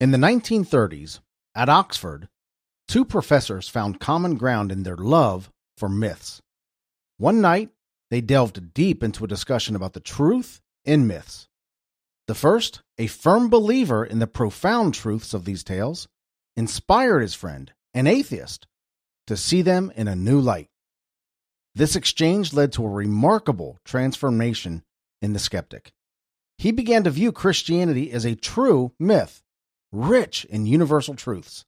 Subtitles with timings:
[0.00, 1.20] In the 1930s,
[1.54, 2.30] at Oxford,
[2.88, 6.40] two professors found common ground in their love for myths.
[7.18, 7.68] One night,
[8.10, 11.48] they delved deep into a discussion about the truth in myths.
[12.28, 16.08] The first, a firm believer in the profound truths of these tales,
[16.56, 18.66] inspired his friend, an atheist,
[19.26, 20.68] to see them in a new light.
[21.74, 24.82] This exchange led to a remarkable transformation
[25.20, 25.92] in the skeptic.
[26.56, 29.42] He began to view Christianity as a true myth,
[29.92, 31.64] rich in universal truths.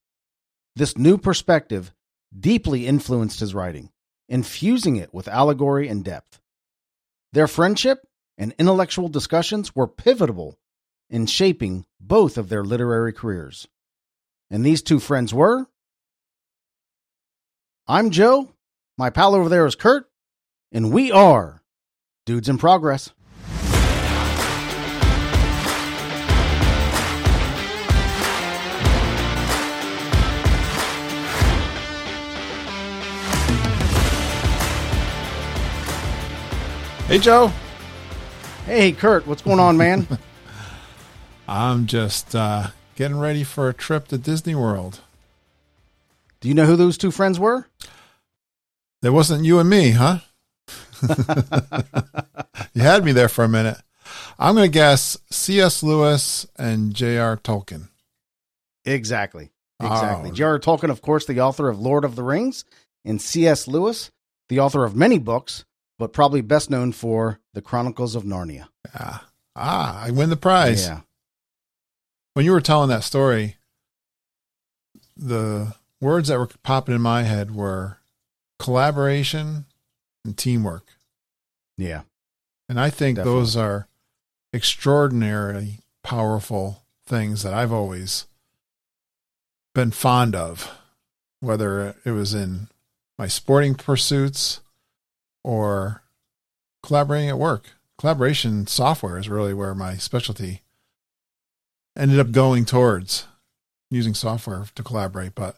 [0.77, 1.93] This new perspective
[2.39, 3.91] deeply influenced his writing,
[4.29, 6.41] infusing it with allegory and depth.
[7.33, 8.07] Their friendship
[8.39, 10.59] and intellectual discussions were pivotal
[11.11, 13.69] in shaping both of their literary careers.
[14.51, 15.67] And these two friends were
[17.87, 18.49] I'm Joe,
[18.97, 20.09] my pal over there is Curt,
[20.71, 21.63] and we are
[22.25, 23.11] Dudes in Progress.
[37.13, 37.53] Hey, Joe.
[38.65, 40.09] Hey, Curt, what's going on, man?
[41.47, 45.01] I'm just uh, getting ready for a trip to Disney World.
[46.41, 47.67] Do you know who those two friends were?
[49.03, 50.21] There wasn't you and me, huh?
[52.73, 53.77] you had me there for a minute.
[54.39, 55.83] I'm going to guess C.S.
[55.83, 57.37] Lewis and J.R.
[57.37, 57.91] Tolkien.
[58.87, 59.51] Exactly.
[59.81, 60.31] Exactly.
[60.31, 60.33] Oh.
[60.33, 60.59] J.R.
[60.59, 62.65] Tolkien, of course, the author of Lord of the Rings,
[63.05, 63.69] and C.S.
[63.69, 64.11] Lewis,
[64.49, 65.67] the author of many books,
[66.03, 68.67] but probably best known for The Chronicles of Narnia.
[68.93, 70.89] Ah, ah, I win the prize.
[70.89, 71.03] Yeah.
[72.35, 73.55] When you were telling that story,
[75.17, 77.99] the words that were popping in my head were
[78.59, 79.67] collaboration
[80.25, 80.89] and teamwork.
[81.79, 82.01] Yeah.
[82.69, 83.39] And I think Definitely.
[83.41, 83.87] those are
[84.53, 88.27] extraordinarily powerful things that I've always
[89.73, 90.69] been fond of,
[91.39, 92.67] whether it was in
[93.21, 94.63] my sporting pursuits
[95.45, 96.03] or
[96.83, 97.71] collaborating at work.
[97.99, 100.63] Collaboration software is really where my specialty
[101.97, 103.27] ended up going towards
[103.91, 105.35] using software to collaborate.
[105.35, 105.57] But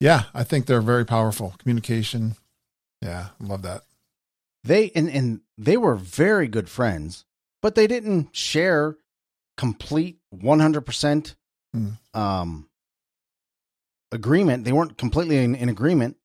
[0.00, 1.54] yeah, I think they're very powerful.
[1.58, 2.36] Communication.
[3.02, 3.82] Yeah, love that.
[4.64, 7.24] They and, and they were very good friends,
[7.62, 8.96] but they didn't share
[9.56, 11.34] complete 100%
[11.74, 11.98] Mm.
[12.14, 12.68] um
[14.12, 14.64] agreement.
[14.64, 16.16] They weren't completely in, in agreement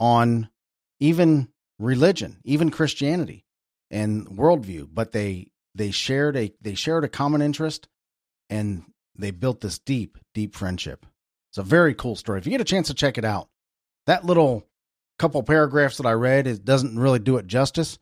[0.00, 0.48] on
[0.98, 1.48] even
[1.78, 3.44] religion, even Christianity
[3.90, 7.88] and worldview, but they they shared a they shared a common interest
[8.50, 8.84] and
[9.16, 11.06] they built this deep, deep friendship.
[11.50, 12.38] It's a very cool story.
[12.38, 13.48] If you get a chance to check it out,
[14.06, 14.66] that little
[15.18, 17.98] couple paragraphs that I read it doesn't really do it justice,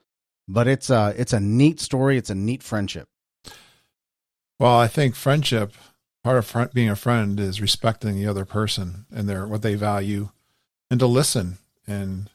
[0.48, 2.16] but it's a it's a neat story.
[2.16, 3.08] It's a neat friendship.
[4.58, 5.75] Well, I think friendship,
[6.25, 9.75] part of fr- being a friend is respecting the other person and their what they
[9.75, 10.31] value,
[10.91, 12.31] and to listen and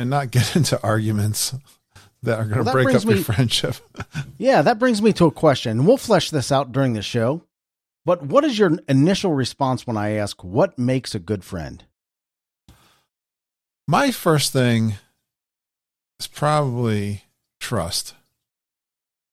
[0.00, 1.54] and not get into arguments
[2.22, 3.76] that are going to that break up your friendship.
[4.38, 5.84] Yeah, that brings me to a question.
[5.84, 7.42] We'll flesh this out during the show.
[8.06, 11.84] But what is your initial response when I ask what makes a good friend?
[13.86, 14.94] My first thing
[16.18, 17.24] is probably
[17.58, 18.14] trust.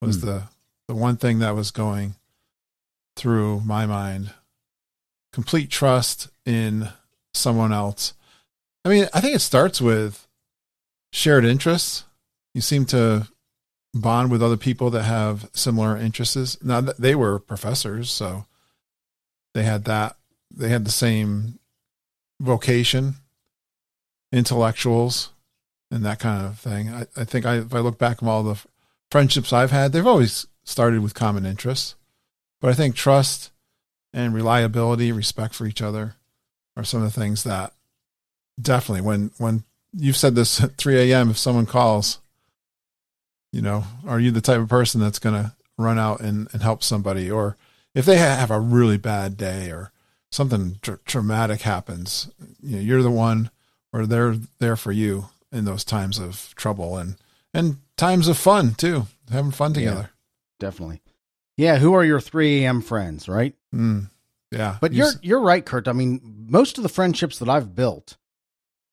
[0.02, 0.26] Was Hmm.
[0.26, 0.44] the
[0.88, 2.16] the one thing that was going
[3.16, 4.34] through my mind.
[5.34, 6.90] Complete trust in
[7.34, 8.14] someone else.
[8.86, 10.27] I mean, I think it starts with
[11.18, 12.04] shared interests.
[12.54, 13.28] You seem to
[13.94, 16.64] bond with other people that have similar interests.
[16.64, 18.46] Now they were professors, so
[19.54, 20.16] they had that.
[20.56, 21.60] They had the same
[22.40, 23.16] vocation,
[24.32, 25.30] intellectuals,
[25.92, 26.90] and that kind of thing.
[26.90, 28.64] I, I think I, if I look back at all the
[29.12, 31.96] friendships I've had, they've always started with common interests.
[32.62, 33.52] But I think trust
[34.14, 36.16] and reliability, respect for each other,
[36.76, 37.74] are some of the things that
[38.62, 39.64] definitely when when
[39.98, 41.30] you've said this at 3 a.m.
[41.32, 42.20] if someone calls,
[43.52, 46.62] you know, are you the type of person that's going to run out and, and
[46.62, 47.30] help somebody?
[47.30, 47.58] Or
[47.96, 49.92] if they have a really bad day or
[50.32, 52.30] something tr- traumatic happens,
[52.62, 53.50] you know, you're the one
[53.92, 57.16] or they're there for you in those times of trouble and,
[57.54, 60.12] and times of fun too, having fun together.
[60.60, 61.02] Definitely.
[61.56, 62.82] Yeah, who are your 3 a.m.
[62.82, 63.56] friends, right?
[63.74, 64.10] Mm,
[64.52, 64.78] yeah.
[64.80, 65.88] But You you're you're right, Curt.
[65.88, 68.18] I mean, most of the friendships that I've built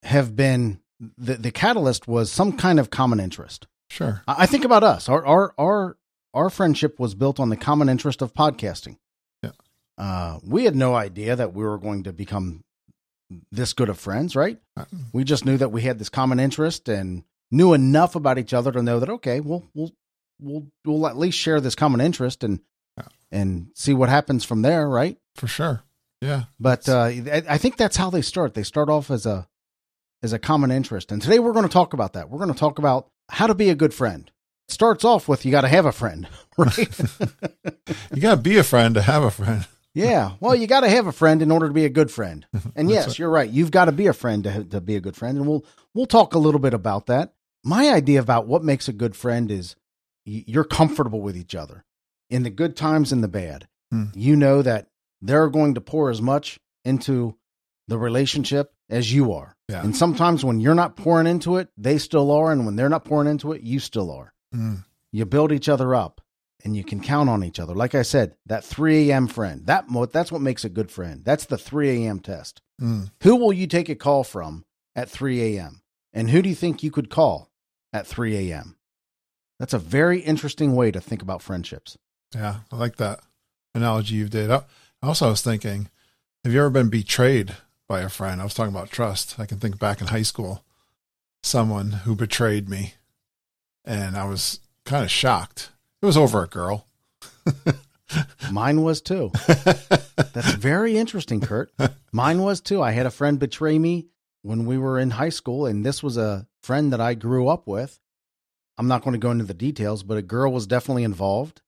[0.02, 0.78] have been
[1.19, 3.67] the the catalyst was some kind of common interest.
[3.91, 4.23] sure.
[4.26, 5.08] I I think about us.
[5.08, 5.96] Our our our
[6.32, 8.96] our friendship was built on the common interest of podcasting.
[9.43, 9.50] Yeah.
[9.99, 12.64] Uh, we had no idea that we were going to become
[13.52, 14.58] this good of friends, right?
[14.76, 18.52] Uh, We just knew that we had this common interest and knew enough about each
[18.55, 19.93] other to know that okay, we'll we'll
[20.40, 22.61] we'll we'll at least share this common interest and
[22.99, 23.08] Yeah.
[23.32, 25.19] and see what happens from there, right?
[25.37, 25.82] For sure.
[26.20, 26.44] Yeah.
[26.58, 27.02] But uh,
[27.37, 28.55] I I think that's how they start.
[28.55, 29.47] They start off as a
[30.25, 31.12] as a common interest.
[31.12, 32.31] And today we're going to talk about that.
[32.31, 34.31] We're going to talk about how to be a good friend.
[34.69, 36.26] It starts off with you got to have a friend,
[36.56, 36.99] right?
[38.12, 39.67] you got to be a friend to have a friend.
[39.93, 40.32] yeah.
[40.41, 42.47] Well, you got to have a friend in order to be a good friend.
[42.75, 43.19] And yes, right.
[43.19, 43.50] you're right.
[43.50, 45.37] You've got to be a friend to to be a good friend.
[45.38, 47.35] And we'll we'll talk a little bit about that.
[47.62, 49.76] My idea about what makes a good friend is
[50.25, 51.85] you're comfortable with each other
[52.31, 53.69] in the good times and the bad.
[53.93, 54.06] Hmm.
[54.15, 54.88] You know that
[55.21, 57.37] they're going to pour as much into
[57.88, 59.56] the relationship as you are.
[59.69, 59.82] Yeah.
[59.82, 62.52] And sometimes when you're not pouring into it, they still are.
[62.52, 64.32] And when they're not pouring into it, you still are.
[64.54, 64.84] Mm.
[65.12, 66.20] You build each other up
[66.64, 67.75] and you can count on each other.
[67.75, 69.26] Like I said, that 3 a.m.
[69.26, 71.25] friend, that mo- that's what makes a good friend.
[71.25, 72.20] That's the 3 a.m.
[72.20, 72.60] test.
[72.81, 73.10] Mm.
[73.22, 74.64] Who will you take a call from
[74.96, 75.82] at 3 a.m.?
[76.12, 77.50] And who do you think you could call
[77.92, 78.76] at 3 a.m.?
[79.58, 81.96] That's a very interesting way to think about friendships.
[82.34, 82.60] Yeah.
[82.72, 83.20] I like that
[83.75, 84.50] analogy you did.
[84.50, 84.64] I-
[85.02, 85.88] Also, I was thinking,
[86.44, 87.54] have you ever been betrayed
[87.94, 88.41] by a friend?
[88.41, 89.38] I was talking about trust.
[89.38, 90.64] I can think back in high school,
[91.44, 92.94] someone who betrayed me,
[93.85, 95.70] and I was kind of shocked.
[96.02, 96.88] It was over a girl.
[98.50, 99.31] Mine was too.
[99.46, 101.73] That's very interesting, Curt.
[102.11, 102.82] Mine was too.
[102.82, 104.08] I had a friend betray me
[104.43, 107.69] when we were in high school, and this was a friend that I grew up
[107.69, 108.00] with.
[108.76, 111.62] I'm not going to go into the details, but a girl was definitely involved,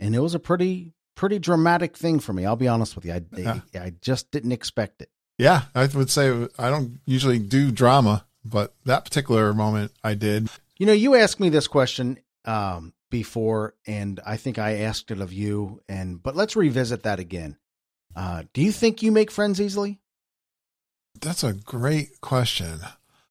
[0.00, 2.46] and it was a pretty pretty dramatic thing for me.
[2.46, 3.12] I'll be honest with you.
[3.12, 3.60] I Yeah.
[3.74, 5.10] I just didn't expect it.
[5.38, 10.48] Yeah, I would say I don't usually do drama, but that particular moment I did.
[10.78, 15.20] You know, you asked me this question um, before, and I think I asked it
[15.20, 15.80] of you.
[15.88, 17.56] And but let's revisit that again.
[18.16, 20.00] Uh, do you think you make friends easily?
[21.20, 22.80] That's a great question.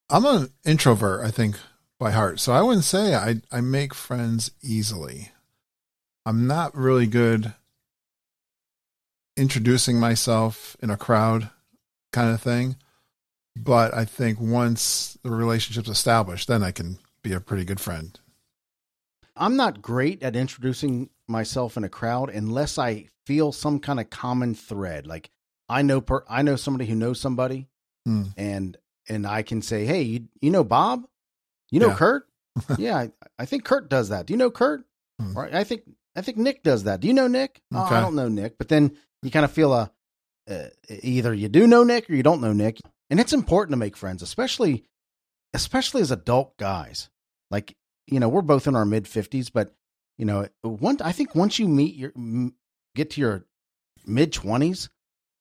[0.10, 1.58] I'm an introvert, I think,
[2.00, 2.40] by heart.
[2.40, 5.32] So I wouldn't say I, I make friends easily.
[6.26, 7.54] I'm not really good
[9.36, 11.50] introducing myself in a crowd
[12.18, 12.76] kind of thing.
[13.56, 18.20] But I think once the relationship's established, then I can be a pretty good friend.
[19.36, 24.10] I'm not great at introducing myself in a crowd unless I feel some kind of
[24.10, 25.06] common thread.
[25.06, 25.30] Like
[25.70, 27.68] I know per I know somebody who knows somebody,
[28.06, 28.24] Hmm.
[28.38, 28.78] and
[29.10, 31.06] and I can say, hey, you you know Bob,
[31.72, 31.96] you know Yeah.
[31.96, 32.28] Curt,
[32.78, 34.26] yeah, I, I think Curt does that.
[34.26, 34.84] Do you know Curt?
[35.20, 35.38] Hmm.
[35.38, 35.84] Or I think
[36.16, 37.00] I think Nick does that.
[37.00, 37.62] Do you know Nick?
[37.74, 39.92] Oh, I don't know Nick, but then you kind of feel a
[40.50, 42.80] uh, either you do know Nick or you don't know Nick,
[43.10, 44.84] and it's important to make friends, especially
[45.54, 47.10] especially as adult guys.
[47.52, 47.76] Like
[48.08, 49.74] you know, we're both in our mid fifties, but
[50.18, 52.12] you know, one I think once you meet your
[52.96, 53.46] get to your
[54.06, 54.90] mid twenties,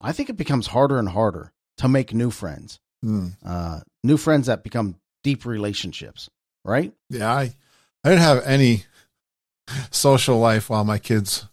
[0.01, 3.29] I think it becomes harder and harder to make new friends, Hmm.
[3.45, 6.29] uh, new friends that become deep relationships.
[6.65, 6.93] Right?
[7.11, 7.55] Yeah, I,
[8.03, 8.85] I didn't have any
[9.91, 11.47] social life while my kids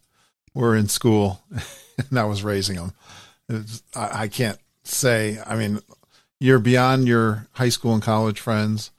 [0.54, 1.42] were in school
[2.10, 2.94] and I was raising them.
[3.50, 5.80] It's, I, I can't say, I mean,
[6.40, 8.92] you're beyond your high school and college friends.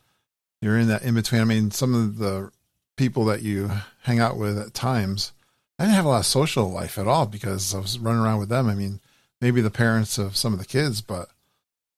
[0.60, 1.40] You're in that in between.
[1.40, 2.50] I mean, some of the
[2.96, 3.70] people that you
[4.02, 5.32] hang out with at times,
[5.78, 8.38] I didn't have a lot of social life at all because I was running around
[8.38, 8.68] with them.
[8.68, 9.00] I mean,
[9.40, 11.28] maybe the parents of some of the kids, but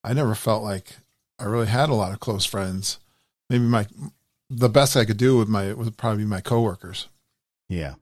[0.03, 0.97] I never felt like
[1.39, 2.99] I really had a lot of close friends.
[3.49, 3.87] Maybe my
[4.49, 7.09] the best I could do with my would probably be my coworkers.
[7.69, 7.95] Yeah.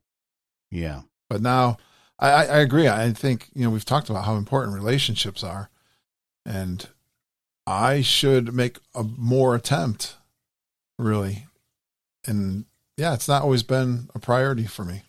[0.71, 1.03] Yeah.
[1.29, 1.79] But now
[2.19, 2.89] I, I agree.
[2.89, 5.71] I think, you know, we've talked about how important relationships are.
[6.47, 6.87] And
[7.67, 10.17] I should make a more attempt,
[10.99, 11.47] really.
[12.27, 12.67] And
[12.97, 15.03] yeah, it's not always been a priority for me.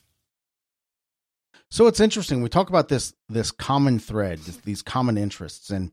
[1.70, 2.42] So it's interesting.
[2.42, 5.92] We talk about this this common thread, these common interests, and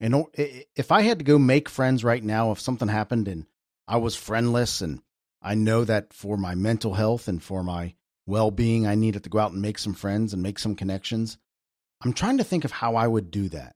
[0.00, 3.46] and if I had to go make friends right now, if something happened and
[3.88, 5.00] I was friendless, and
[5.40, 7.94] I know that for my mental health and for my
[8.26, 11.38] well being, I needed to go out and make some friends and make some connections.
[12.02, 13.74] I'm trying to think of how I would do that.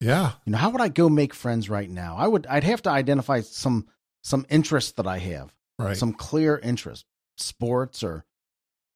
[0.00, 0.32] Yeah.
[0.44, 2.16] You know, how would I go make friends right now?
[2.16, 2.46] I would.
[2.46, 3.86] I'd have to identify some
[4.22, 5.96] some interests that I have Right.
[5.96, 7.04] some clear interest
[7.36, 8.24] sports or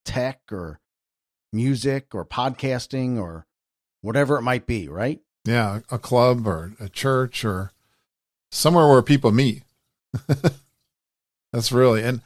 [0.04, 0.80] tech or
[1.52, 3.46] music or podcasting or
[4.00, 5.80] whatever it might be right yeah.
[5.90, 7.72] A club or a church or
[8.52, 9.62] somewhere where people meet.
[11.52, 12.20] That's really, and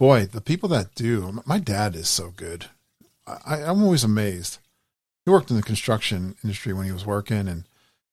[0.00, 2.64] boy, the people that do, my dad is so good.
[3.26, 4.56] I, I'm always amazed.
[5.26, 7.64] He worked in the construction industry when he was working and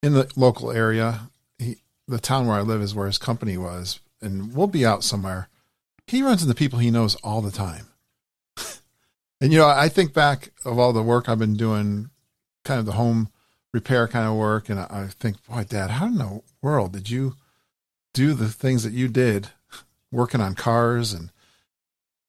[0.04, 1.30] in the local area.
[1.58, 5.06] He, the town where I live is where his company was, and we'll be out
[5.06, 5.48] somewhere.
[6.08, 7.88] He runs into people he knows all the time.
[9.40, 12.10] and, you know, I think back of all the work I've been doing,
[12.66, 13.30] kind of the home
[13.74, 17.10] repair kind of work, and I, I think, boy, Dad, how in the world did
[17.10, 17.36] you
[18.14, 19.52] do the things that you did
[20.12, 21.32] working on cars and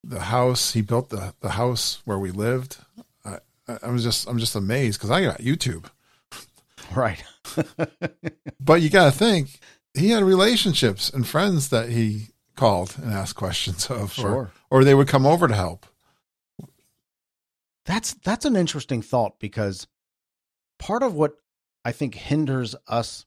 [0.04, 0.72] the house?
[0.72, 2.78] He built the, the house where we lived.
[3.24, 3.38] I,
[3.68, 5.86] I- I was just I'm just amazed because I got YouTube,
[6.96, 7.22] Right.
[8.60, 9.58] but you got to think
[9.94, 14.50] he had relationships and friends that he called and asked questions of, or, Sure.
[14.70, 15.84] or they would come over to help.
[17.84, 19.86] That's that's an interesting thought because
[20.78, 21.34] part of what
[21.84, 23.24] I think hinders us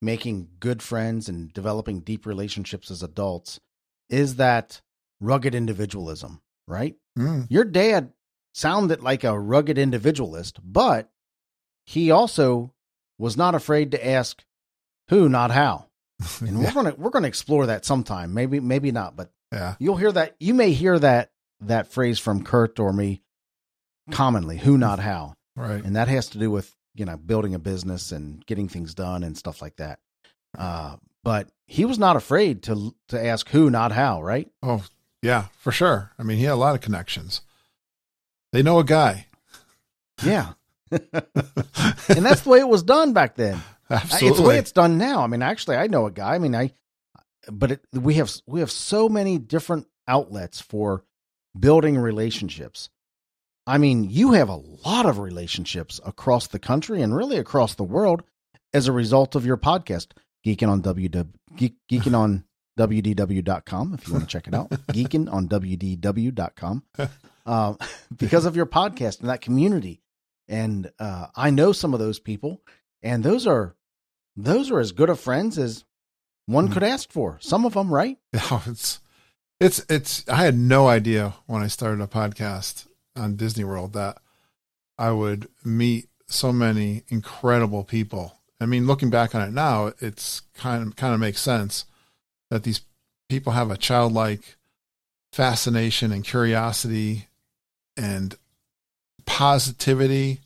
[0.00, 3.60] making good friends and developing deep relationships as adults
[4.08, 4.80] is that
[5.20, 6.94] rugged individualism, right?
[7.18, 8.12] Mm, Your dad
[8.54, 11.10] sounded like a rugged individualist, but
[11.84, 12.72] he also
[13.18, 14.42] was not afraid to ask
[15.08, 15.86] who, not how.
[16.40, 18.32] And we're gonna we're gonna explore that sometime.
[18.34, 21.30] Maybe maybe not, but yeah, you'll hear that you may hear that
[21.60, 23.22] that phrase from Curt or me
[24.10, 25.34] commonly, who, not how.
[25.56, 25.82] right.
[25.84, 29.22] And that has to do with, you know, building a business and getting things done
[29.24, 29.98] and stuff like that.
[30.56, 34.48] Uh, but he was not afraid to to ask who, not how, right?
[34.62, 34.82] Oh,
[35.22, 36.12] yeah, for sure.
[36.18, 37.40] I mean, he had a lot of connections.
[38.52, 39.26] They know a guy.
[40.24, 40.52] Yeah.
[40.90, 41.02] and
[42.24, 43.60] that's the way it was done back then.
[43.90, 44.28] Absolutely.
[44.28, 45.22] It's the way it's done now.
[45.22, 46.34] I mean, actually, I know a guy.
[46.34, 46.72] I mean, I,
[47.50, 51.04] but it, we have we have so many different outlets for
[51.58, 52.88] building relationships.
[53.66, 57.84] I mean, you have a lot of relationships across the country and really across the
[57.84, 58.22] world
[58.72, 60.08] as a result of your podcast,
[60.44, 62.44] geeking on ww geek, geeking on
[62.78, 66.82] wdw.com if you want to check it out, geeking on wdw.com,
[67.46, 67.74] uh,
[68.16, 70.02] because of your podcast and that community.
[70.48, 72.62] And uh, I know some of those people,
[73.02, 73.74] and those are
[74.36, 75.84] those are as good of friends as
[76.46, 76.72] one Mhm.
[76.74, 77.38] could ask for.
[77.40, 78.18] Some of them, right?
[78.32, 79.00] No, it's
[79.60, 84.18] it's it's I had no idea when I started a podcast on Disney World that
[84.98, 88.34] I would meet so many incredible people.
[88.60, 91.86] I mean, looking back on it now, it's kind of kind of makes sense
[92.56, 92.80] that these
[93.28, 94.56] people have a childlike
[95.30, 97.28] fascination and curiosity
[97.98, 98.34] and
[99.26, 100.40] positivity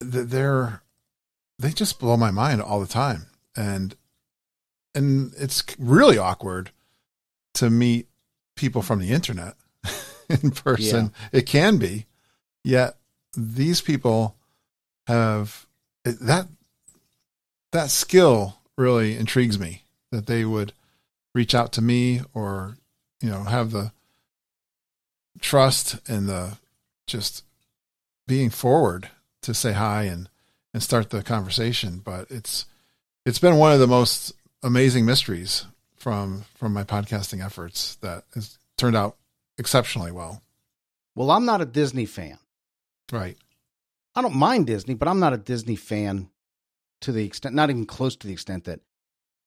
[0.00, 0.80] that they're
[1.58, 3.26] they just blow my mind all the time.
[3.54, 3.94] And
[4.94, 6.70] and it's really awkward
[7.54, 8.08] to meet
[8.56, 9.56] people from the internet
[10.30, 11.12] in person.
[11.32, 12.06] It can be,
[12.64, 12.96] yet
[13.36, 14.36] these people
[15.06, 15.66] have
[16.04, 16.46] that
[17.72, 20.72] that skill really intrigues me that they would
[21.34, 22.76] reach out to me or
[23.20, 23.92] you know have the
[25.40, 26.58] trust and the
[27.06, 27.44] just
[28.26, 29.08] being forward
[29.42, 30.28] to say hi and
[30.74, 32.66] and start the conversation but it's
[33.24, 34.32] it's been one of the most
[34.62, 35.66] amazing mysteries
[35.96, 39.16] from from my podcasting efforts that has turned out
[39.58, 40.42] exceptionally well.
[41.14, 42.38] Well, I'm not a Disney fan.
[43.12, 43.36] Right.
[44.14, 46.30] I don't mind Disney, but I'm not a Disney fan
[47.00, 48.80] to the extent, not even close to the extent that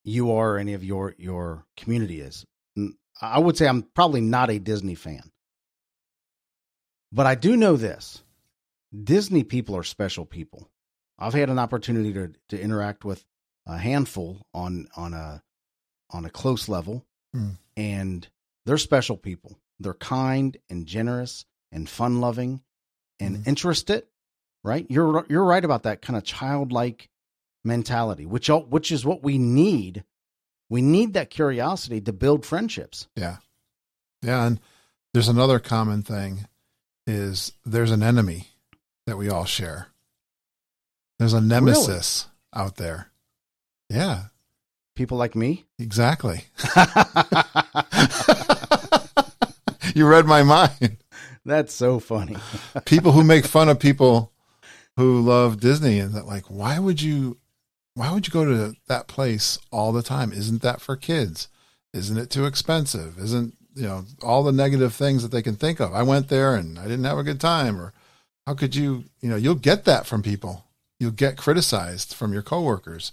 [0.04, 2.46] you are or any of your your community is.
[3.22, 5.32] I would say I'm probably not a Disney fan.
[7.12, 8.24] But I do know this.
[9.04, 10.70] Disney people are special people.
[11.20, 13.24] I've had an opportunity to to interact with
[13.68, 15.44] a handful on on a
[16.10, 17.52] on a close level Hmm.
[17.78, 18.28] and
[18.66, 19.58] they're special people.
[19.80, 22.62] They're kind and generous and fun loving
[23.20, 23.48] and Mhm.
[23.48, 24.08] interested,
[24.64, 24.86] right?
[24.90, 27.10] You're you're right about that kind of childlike
[27.64, 30.04] mentality, which which is what we need.
[30.70, 33.08] We need that curiosity to build friendships.
[33.16, 33.38] Yeah.
[34.22, 34.60] Yeah, and
[35.14, 36.46] there's another common thing
[37.08, 38.48] is there's an enemy
[39.06, 39.88] that we all share.
[41.20, 43.08] There's a nemesis out there.
[43.90, 44.26] Yeah,
[44.96, 45.66] People like me.
[45.80, 46.46] exactly.
[49.96, 50.98] you read my mind.
[51.46, 52.38] That's so funny.
[52.86, 54.32] people who make fun of people
[54.98, 57.38] who love Disney and that like why would you
[57.96, 60.32] why would you go to that place all the time?
[60.32, 61.48] Isn't that for kids?
[61.94, 63.18] Isn't it too expensive?
[63.18, 65.94] Isn't you know all the negative things that they can think of?
[65.94, 67.94] I went there and I didn't have a good time or
[68.48, 70.66] how could you you know you'll get that from people.
[71.00, 73.12] You'll get criticized from your coworkers.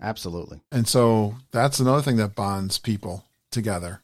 [0.00, 0.60] Absolutely.
[0.70, 4.02] And so that's another thing that bonds people together.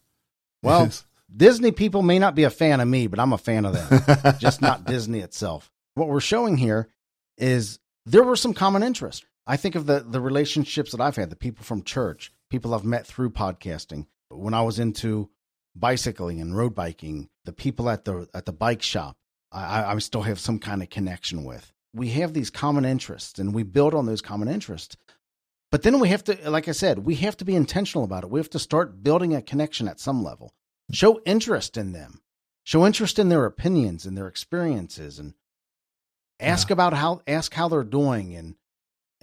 [0.62, 0.90] Well,
[1.37, 4.35] Disney people may not be a fan of me, but I'm a fan of them.
[4.38, 5.71] just not Disney itself.
[5.95, 6.88] What we're showing here
[7.37, 9.26] is there were some common interests.
[9.47, 12.85] I think of the the relationships that I've had, the people from church, people I've
[12.85, 14.07] met through podcasting.
[14.29, 15.31] When I was into
[15.77, 19.17] bicycling and road biking, the people at the at the bike shop,
[19.53, 21.73] I, I I still have some kind of connection with.
[21.93, 24.97] We have these common interests, and we build on those common interests.
[25.71, 28.31] But then we have to, like I said, we have to be intentional about it.
[28.31, 30.53] We have to start building a connection at some level.
[30.93, 32.21] Show interest in them
[32.65, 35.35] show interest in their opinions and their experiences and
[36.41, 38.57] ask about how ask how they're doing and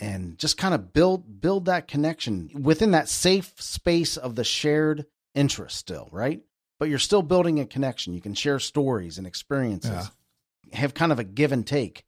[0.01, 5.05] and just kind of build build that connection within that safe space of the shared
[5.35, 6.41] interest still right
[6.79, 10.09] but you're still building a connection you can share stories and experiences
[10.71, 10.77] Yeah.
[10.79, 12.03] have kind of a give and take,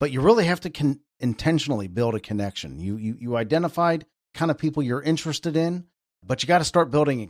[0.00, 2.80] but you really have to con- intentionally build a connection.
[2.80, 5.84] You you you identified kind of people you're interested in,
[6.26, 7.20] but you got to start building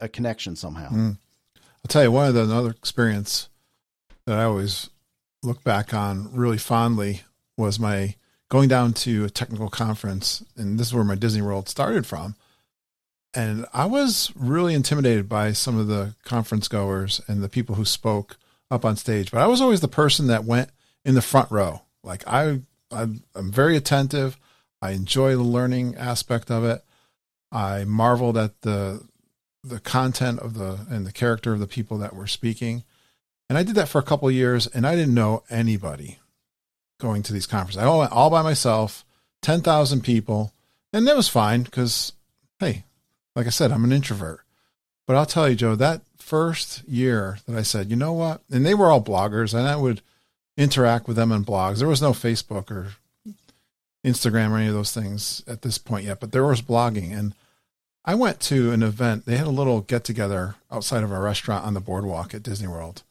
[0.00, 0.90] a, a connection somehow.
[0.90, 1.18] Mm.
[1.56, 3.48] I'll tell you one of the another experience
[4.26, 4.90] that I always
[5.42, 7.22] look back on really fondly
[7.56, 8.14] was my
[8.48, 12.34] going down to a technical conference, and this is where my Disney World started from.
[13.34, 17.84] And I was really intimidated by some of the conference goers and the people who
[17.84, 18.38] spoke
[18.70, 19.30] up on stage.
[19.30, 20.70] But I was always the person that went
[21.04, 21.82] in the front row.
[22.02, 24.38] Like I, I'm, very attentive.
[24.80, 26.82] I enjoy the learning aspect of it.
[27.52, 29.06] I marveled at the
[29.64, 32.84] the content of the and the character of the people that were speaking.
[33.48, 36.18] And I did that for a couple years and I didn't know anybody
[36.98, 37.82] going to these conferences.
[37.82, 39.04] I went all by myself,
[39.42, 40.52] 10,000 people,
[40.92, 42.12] and that was fine because,
[42.58, 42.84] hey,
[43.34, 44.40] like I said, I'm an introvert.
[45.06, 48.42] But I'll tell you, Joe, that first year that I said, you know what?
[48.50, 50.02] And they were all bloggers, and I would
[50.56, 51.78] interact with them on blogs.
[51.78, 52.94] There was no Facebook or
[54.04, 57.16] Instagram or any of those things at this point yet, but there was blogging.
[57.16, 57.34] And
[58.04, 59.24] I went to an event.
[59.24, 62.68] They had a little get together outside of a restaurant on the boardwalk at Disney
[62.68, 63.02] World.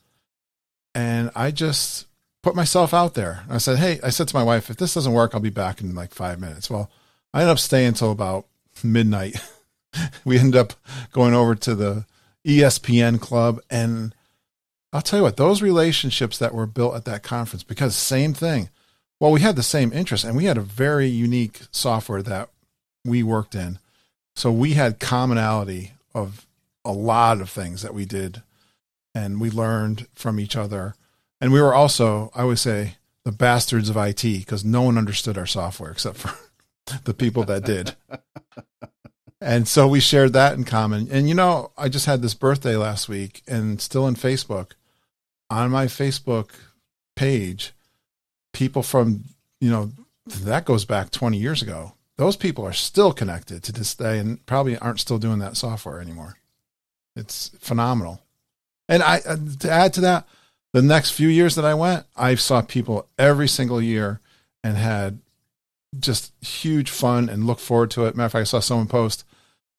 [0.93, 2.06] And I just
[2.47, 3.43] put myself out there.
[3.49, 5.81] I said, Hey, I said to my wife, if this doesn't work, I'll be back
[5.81, 6.69] in like five minutes.
[6.69, 6.89] Well,
[7.33, 8.45] I ended up staying until about
[8.81, 9.35] midnight.
[10.23, 10.71] we ended up
[11.11, 12.05] going over to the
[12.45, 13.59] ESPN club.
[13.69, 14.15] And
[14.93, 18.69] I'll tell you what, those relationships that were built at that conference, because same thing.
[19.19, 22.47] Well, we had the same interest and we had a very unique software that
[23.03, 23.77] we worked in.
[24.37, 26.47] So we had commonality of
[26.85, 28.41] a lot of things that we did
[29.13, 30.95] and we learned from each other
[31.39, 35.37] and we were also, I would say, the bastards of IT because no one understood
[35.37, 36.33] our software except for
[37.03, 37.95] the people that did.
[39.41, 41.07] and so we shared that in common.
[41.11, 44.71] And you know, I just had this birthday last week and still in Facebook,
[45.49, 46.51] on my Facebook
[47.15, 47.73] page,
[48.53, 49.25] people from,
[49.59, 49.91] you know,
[50.25, 51.93] that goes back 20 years ago.
[52.17, 56.01] Those people are still connected to this day and probably aren't still doing that software
[56.01, 56.37] anymore.
[57.15, 58.21] It's phenomenal.
[58.89, 60.27] And I, uh, to add to that,
[60.81, 64.19] the next few years that I went, I saw people every single year
[64.63, 65.19] and had
[65.99, 68.15] just huge fun and look forward to it.
[68.15, 69.23] Matter of fact, I saw someone post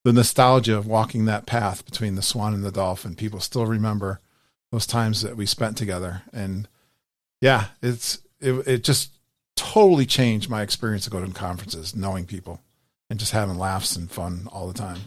[0.03, 3.15] the nostalgia of walking that path between the swan and the dolphin.
[3.15, 4.21] People still remember
[4.73, 6.23] those times that we spent together.
[6.33, 6.67] And
[7.41, 9.13] yeah, it's, it, it just
[9.55, 12.61] totally changed my experience of going to conferences, knowing people
[13.09, 14.99] and just having laughs and fun all the time.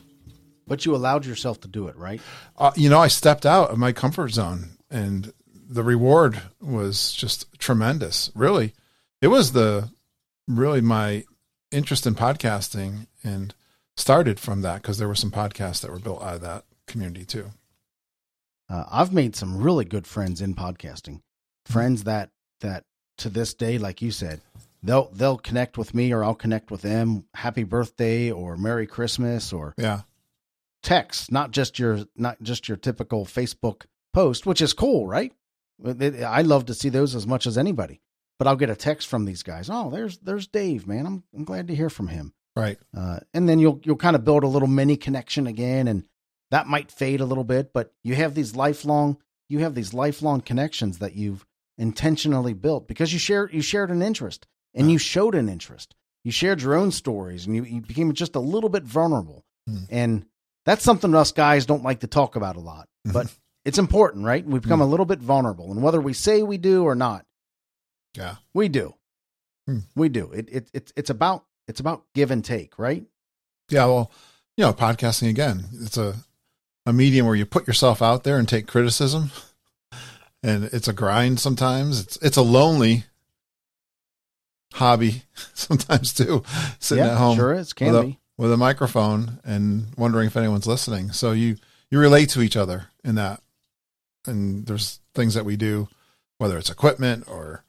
[0.67, 2.21] But you allowed yourself to do it, right?
[2.57, 5.33] Uh, you know, I stepped out of my comfort zone and
[5.71, 8.29] the reward was just tremendous.
[8.35, 8.73] Really,
[9.21, 9.89] it was the
[10.47, 11.23] really my
[11.71, 13.55] interest in podcasting and
[13.95, 17.23] started from that because there were some podcasts that were built out of that community
[17.23, 17.51] too.
[18.69, 21.21] Uh, I've made some really good friends in podcasting,
[21.65, 22.83] friends that that
[23.19, 24.41] to this day, like you said,
[24.83, 27.25] they'll they'll connect with me or I'll connect with them.
[27.33, 30.01] Happy birthday or Merry Christmas or yeah,
[30.83, 35.31] text, not just your not just your typical Facebook post, which is cool, right?
[35.85, 38.01] I love to see those as much as anybody.
[38.37, 39.69] But I'll get a text from these guys.
[39.69, 41.05] Oh, there's there's Dave, man.
[41.05, 42.33] I'm I'm glad to hear from him.
[42.55, 42.79] Right.
[42.95, 46.05] Uh, and then you'll you'll kind of build a little mini connection again, and
[46.49, 47.71] that might fade a little bit.
[47.71, 49.17] But you have these lifelong
[49.47, 51.45] you have these lifelong connections that you've
[51.77, 55.95] intentionally built because you share you shared an interest and you showed an interest.
[56.23, 59.43] You shared your own stories and you, you became just a little bit vulnerable.
[59.69, 59.87] Mm.
[59.89, 60.25] And
[60.65, 62.87] that's something us guys don't like to talk about a lot.
[63.05, 63.33] But
[63.65, 64.45] it's important, right?
[64.45, 64.83] We become mm.
[64.83, 67.25] a little bit vulnerable, and whether we say we do or not,
[68.15, 68.95] yeah, we do.
[69.69, 69.83] Mm.
[69.95, 70.31] We do.
[70.31, 73.03] It, it it it's about it's about give and take, right?
[73.69, 73.85] Yeah.
[73.85, 74.11] Well,
[74.57, 76.15] you know, podcasting again, it's a
[76.85, 79.31] a medium where you put yourself out there and take criticism,
[80.43, 81.99] and it's a grind sometimes.
[82.01, 83.05] It's it's a lonely
[84.73, 86.43] hobby sometimes too,
[86.79, 87.37] sitting yeah, at home.
[87.37, 87.73] Sure is.
[87.73, 88.09] Can with be.
[88.09, 91.11] A, with a microphone and wondering if anyone's listening.
[91.11, 91.57] So you
[91.91, 93.41] you relate to each other in that
[94.25, 95.87] and there's things that we do,
[96.37, 97.63] whether it's equipment or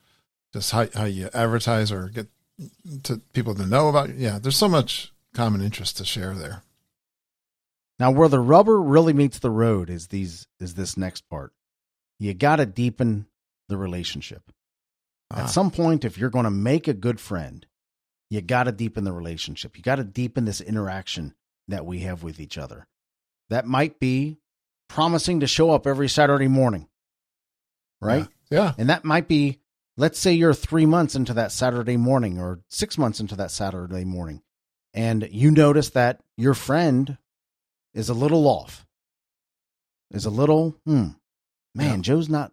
[0.53, 2.29] just how, how you advertise or get
[3.05, 4.15] to people to know about.
[4.15, 6.63] Yeah, there's so much common interest to share there.
[7.99, 11.53] Now, where the rubber really meets the road is these is this next part.
[12.19, 13.27] You got to deepen
[13.69, 14.43] the relationship.
[15.31, 15.43] Ah.
[15.43, 17.65] At some point, if you're going to make a good friend,
[18.29, 19.77] you got to deepen the relationship.
[19.77, 21.35] You got to deepen this interaction
[21.69, 22.87] that we have with each other.
[23.51, 24.39] That might be
[24.93, 26.89] promising to show up every Saturday morning.
[28.01, 28.27] Right?
[28.51, 28.59] Yeah.
[28.65, 28.73] yeah.
[28.79, 29.61] And that might be,
[29.97, 34.05] let's say you're three months into that Saturday morning or six months into that Saturday
[34.05, 34.43] morning,
[34.95, 37.17] and you notice that your friend
[37.95, 38.87] is a little off,
[40.11, 41.09] is a little, hmm,
[41.75, 42.03] man, yeah.
[42.03, 42.53] Joe's not,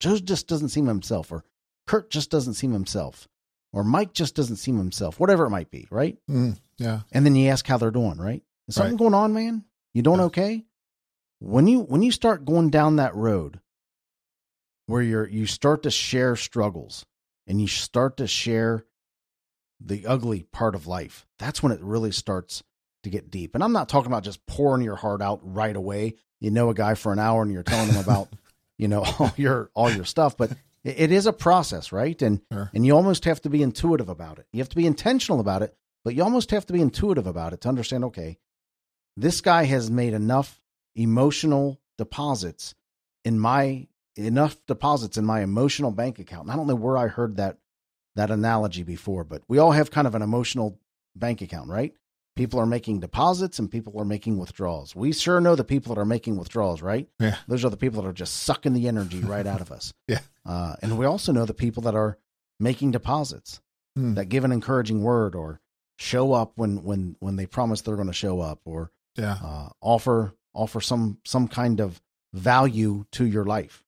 [0.00, 1.44] Joe just doesn't seem himself, or
[1.86, 3.28] Curt just doesn't seem himself,
[3.72, 6.16] or Mike just doesn't seem himself, whatever it might be, right?
[6.30, 7.00] Mm, yeah.
[7.12, 8.42] And then you ask how they're doing, right?
[8.68, 8.98] Is something Right.
[8.98, 9.64] going on, man?
[9.92, 10.24] You doing Yeah.
[10.26, 10.64] okay?
[11.40, 13.60] When you when you start going down that road
[14.86, 17.04] where you're you start to share struggles
[17.46, 18.84] and you start to share
[19.80, 22.62] the ugly part of life, that's when it really starts
[23.02, 23.54] to get deep.
[23.54, 26.14] And I'm not talking about just pouring your heart out right away.
[26.40, 28.28] You know a guy for an hour and you're telling him about,
[28.78, 32.20] you know, all your all your stuff, but it, it is a process, right?
[32.22, 32.70] And Sure.
[32.74, 34.46] and you almost have to be intuitive about it.
[34.52, 37.52] You have to be intentional about it, but you almost have to be intuitive about
[37.52, 38.38] it to understand, okay,
[39.16, 40.60] this guy has made enough
[40.94, 42.74] emotional deposits
[43.24, 46.42] in my enough deposits in my emotional bank account.
[46.44, 47.58] And I don't know where I heard that
[48.16, 50.78] that analogy before, but we all have kind of an emotional
[51.16, 51.92] bank account, right?
[52.36, 54.94] People are making deposits and people are making withdrawals.
[54.94, 57.08] We sure know the people that are making withdrawals, right?
[57.18, 57.36] Yeah.
[57.48, 59.92] Those are the people that are just sucking the energy right out of us.
[60.08, 60.20] Yeah.
[60.46, 62.18] Uh, and we also know the people that are
[62.60, 63.60] making deposits
[63.96, 64.14] Hmm.
[64.14, 65.60] that give an encouraging word or
[66.00, 69.36] show up when when when they promise they're going to show up or Yeah.
[69.42, 72.00] uh, offer offer some some kind of
[72.32, 73.84] value to your life.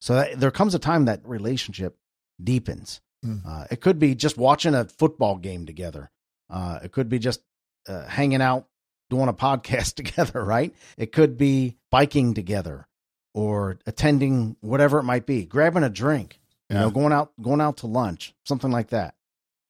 [0.00, 1.96] So that, there comes a time that relationship
[2.42, 3.00] deepens.
[3.24, 3.40] Mm.
[3.46, 6.10] Uh, it could be just watching a football game together.
[6.50, 7.40] Uh, it could be just
[7.88, 8.66] uh, hanging out
[9.10, 10.74] doing a podcast together, right?
[10.98, 12.86] It could be biking together
[13.34, 16.38] or attending whatever it might be, grabbing a drink,
[16.70, 19.14] you know, going out going out to lunch, something like that.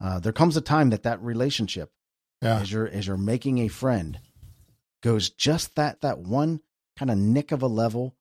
[0.00, 1.90] Uh, there comes a time that that relationship
[2.42, 2.58] Yeah.
[2.60, 4.18] as you're as you're making a friend
[5.04, 6.60] goes just that that one
[6.96, 8.16] kind of nick of a level.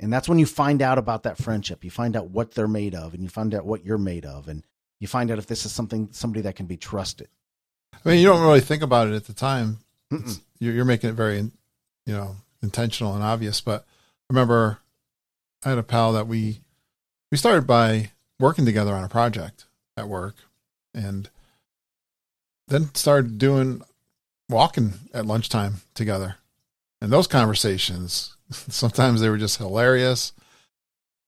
[0.00, 1.84] And that's when you find out about that friendship.
[1.84, 4.48] You find out what they're made of and you find out what you're made of.
[4.48, 4.64] And
[4.98, 7.28] you find out if this is something somebody that can be trusted.
[7.92, 9.78] I mean, you don't really think about it at the time.
[10.58, 11.50] You're, you're making it very, you
[12.06, 13.60] know, intentional and obvious.
[13.60, 14.78] But I remember
[15.64, 16.60] I had a pal that we
[17.30, 20.36] we started by working together on a project at work,
[20.94, 21.28] and
[22.68, 23.82] then started doing
[24.50, 26.36] walking at lunchtime together.
[27.00, 30.32] And those conversations, sometimes they were just hilarious,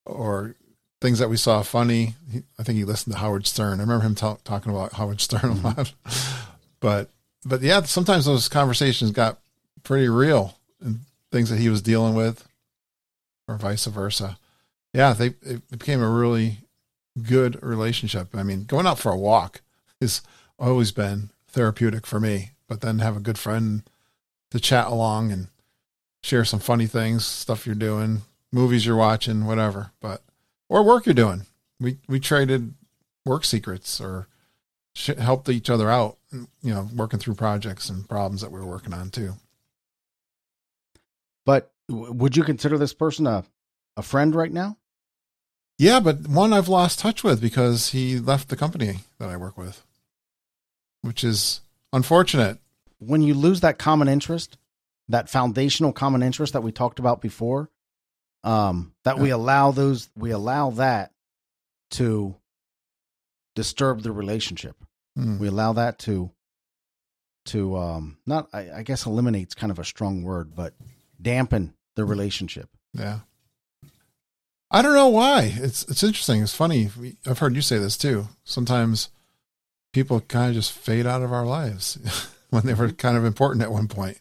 [0.05, 0.57] or
[1.01, 2.15] things that we saw funny.
[2.31, 3.81] He, I think he listened to Howard Stern.
[3.81, 5.67] I remember him talk, talking about Howard Stern a mm-hmm.
[5.67, 5.93] lot.
[6.81, 7.09] but
[7.45, 9.39] but yeah, sometimes those conversations got
[9.83, 12.47] pretty real and things that he was dealing with,
[13.49, 14.39] or vice versa.
[14.93, 16.59] Yeah, they it became a really
[17.21, 18.29] good relationship.
[18.35, 19.61] I mean, going out for a walk
[20.01, 20.23] has
[20.59, 22.51] always been therapeutic for me.
[22.73, 23.83] But then have a good friend
[24.51, 25.49] to chat along and
[26.23, 29.91] share some funny things, stuff you're doing, movies you're watching, whatever.
[30.01, 30.23] But
[30.71, 31.45] or work you're doing.
[31.79, 32.73] We we traded
[33.27, 34.27] work secrets or
[34.95, 36.17] sh- helped each other out.
[36.33, 39.35] You know, working through projects and problems that we were working on too.
[41.45, 43.45] but w- would you consider this person a
[43.99, 44.79] a friend right now
[45.77, 49.59] Yeah, but one I've lost touch with because he left the company that I work
[49.59, 49.85] with,
[51.03, 51.61] which is
[51.93, 52.59] unfortunate.
[53.07, 54.57] When you lose that common interest
[55.09, 57.71] that foundational common interest that we talked about before
[58.45, 61.13] um that we allow those we allow that
[61.91, 62.35] to
[63.55, 64.77] disturb the relationship
[65.17, 65.39] Hmm.
[65.39, 66.31] we allow that to
[67.47, 70.73] to um not I, I guess eliminates kind of a strong word but
[71.21, 73.21] dampen the relationship Yeah.
[74.75, 75.53] I don't know why.
[75.55, 76.43] It's it's interesting.
[76.43, 76.89] It's funny.
[77.27, 78.29] I've heard you say this too.
[78.43, 79.11] Sometimes
[79.93, 81.99] people kind of just fade out of our lives
[82.53, 84.21] when they were kind of important at one point.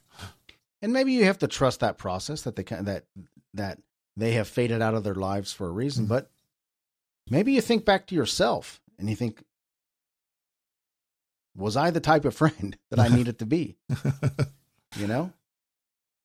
[0.82, 3.06] and maybe you have to trust that process that they can that
[3.54, 3.78] that
[4.18, 6.10] they have faded out of their lives for a reason Mhm.
[6.10, 6.32] but
[7.30, 9.44] maybe you think back to yourself and you think
[11.56, 13.78] was i the type of friend that i needed to be?
[14.98, 15.32] You know?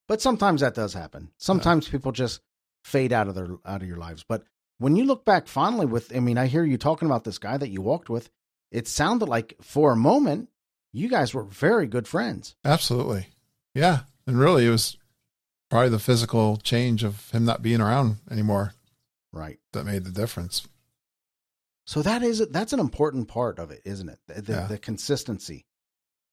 [0.09, 1.31] But sometimes that does happen.
[1.39, 2.41] Sometimes people just
[2.83, 4.25] fade out of their out of your lives.
[4.29, 4.43] But
[4.79, 7.57] when you look back fondly with i mean i hear you talking about this guy
[7.59, 8.29] that you walked with
[8.73, 10.49] it sounded like for a moment
[10.97, 13.29] you guys were very good friends Absolutely.
[13.75, 14.01] Yeah.
[14.27, 14.97] And really, it was
[15.71, 18.73] probably the physical change of him not being around anymore
[19.33, 20.67] right that made the difference.
[21.87, 24.19] So that is that's an important part of it, isn't it?
[24.27, 24.67] The, the, Yeah.
[24.67, 25.67] the consistency,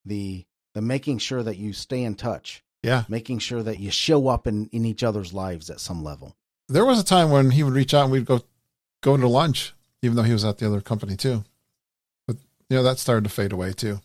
[0.04, 3.04] the the making sure that you stay in touch, Yeah.
[3.08, 6.36] making sure that you show up in in each other's lives at some level.
[6.68, 8.40] There was a time when he would reach out and we'd go
[9.02, 11.44] go to lunch, even though he was at the other company too.
[12.26, 12.36] But
[12.68, 14.00] you know that started to fade away too.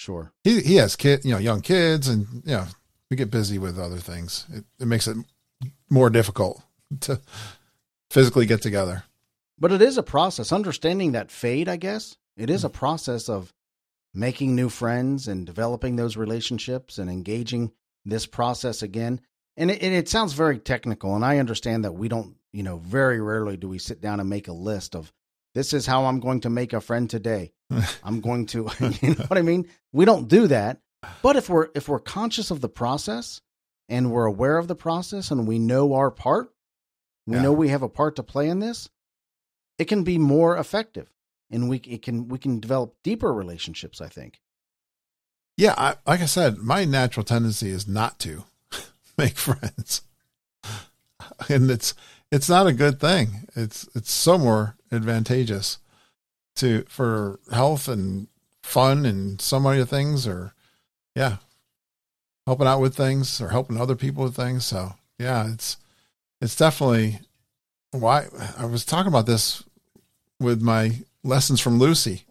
[0.00, 0.32] Sure.
[0.44, 2.66] he he has kid you know young kids and you know
[3.10, 5.16] we get busy with other things it, it makes it
[5.90, 6.62] more difficult
[7.00, 7.20] to
[8.10, 9.04] physically get together
[9.60, 10.52] But it is a process.
[10.52, 12.78] Understanding that fade, I guess, it is a mm-hmm.
[12.78, 13.52] process of
[14.14, 17.70] making new friends and developing those relationships and engaging
[18.04, 19.20] this process again.
[19.56, 22.78] And it, and it sounds very technical, and I understand that we don't, you know,
[22.78, 25.12] very rarely do we sit down and make a list of
[25.54, 27.52] this is how I'm going to make a friend today.
[28.04, 28.68] I'm going to,
[29.02, 29.68] you know what I mean?
[29.92, 30.80] We don't do that.
[31.22, 33.40] But if we're if we're conscious of the process
[33.88, 36.52] and we're aware of the process and we know our part,
[37.26, 37.42] we Yeah.
[37.42, 38.88] know we have a part to play in this,
[39.78, 41.10] it can be more effective
[41.50, 44.40] and we it can we can develop deeper relationships, I think.
[45.56, 48.44] Yeah, I, like I said, my natural tendency is not to
[49.18, 50.02] make friends,
[51.48, 51.94] and it's
[52.32, 53.48] it's not a good thing.
[53.56, 55.78] It's it's so more advantageous
[56.60, 58.28] to for health and
[58.62, 60.54] fun and so many things, or
[61.14, 61.36] yeah,
[62.46, 64.64] helping out with things or helping other people with things.
[64.64, 65.76] So yeah, it's
[66.40, 67.20] it's definitely
[67.90, 69.62] why I was talking about this
[70.38, 72.24] with my lessons from Lucy,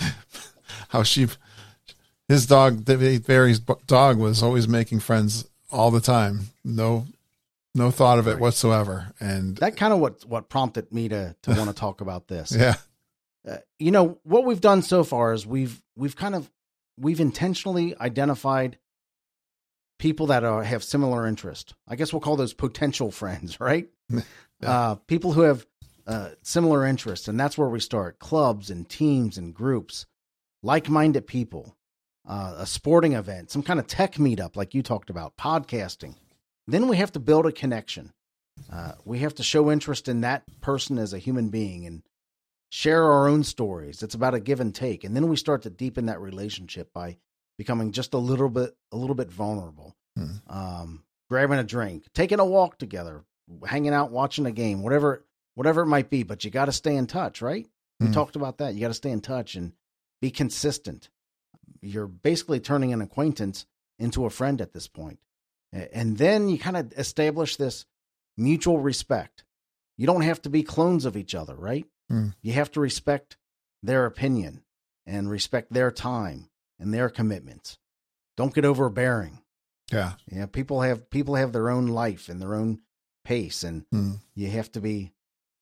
[0.88, 1.28] how she
[2.28, 6.48] his dog Barry's dog was always making friends all the time.
[6.64, 7.06] No
[7.74, 9.12] no thought of it whatsoever.
[9.20, 12.52] And That kind of what what prompted me to to want to talk about this.
[12.58, 12.74] yeah
[13.48, 16.50] uh, you know what we've done so far is we've we've kind of
[16.98, 18.78] we've intentionally identified
[19.98, 21.74] people that are, have similar interest.
[21.88, 23.88] I guess we'll call those potential friends, right?
[24.10, 24.20] Yeah.
[24.62, 25.66] Uh, people who have
[26.06, 30.06] uh, similar interests, and that's where we start: clubs and teams and groups,
[30.62, 31.76] like-minded people,
[32.26, 36.14] uh, a sporting event, some kind of tech meetup, like you talked about, podcasting.
[36.66, 38.12] Then we have to build a connection.
[38.72, 42.02] Uh, we have to show interest in that person as a human being and
[42.70, 44.02] share our own stories.
[44.02, 47.16] It's about a give and take, and then we start to deepen that relationship by
[47.58, 49.94] becoming just a little bit a little bit vulnerable.
[50.16, 50.36] Hmm.
[50.48, 53.24] Um, grabbing a drink, taking a walk together,
[53.66, 55.24] hanging out, watching a game, whatever
[55.54, 56.22] whatever it might be.
[56.22, 57.66] But you got to stay in touch, right?
[58.00, 58.12] We Hmm.
[58.12, 58.74] talked about that.
[58.74, 59.72] You got to stay in touch and
[60.20, 61.08] be consistent.
[61.80, 63.66] You're basically turning an acquaintance
[63.98, 65.18] into a friend at this point.
[65.72, 67.84] And then you kind of establish this
[68.36, 69.44] mutual respect.
[69.98, 71.86] You don't have to be clones of each other, right?
[72.10, 72.28] Hmm.
[72.42, 73.36] You have to respect
[73.82, 74.62] their opinion
[75.06, 77.78] and respect their time and their commitments.
[78.36, 79.40] Don't get overbearing.
[79.90, 82.80] yeah Yeah, people have people have their own life and their own
[83.24, 84.12] pace, and Hmm.
[84.34, 85.12] you have to be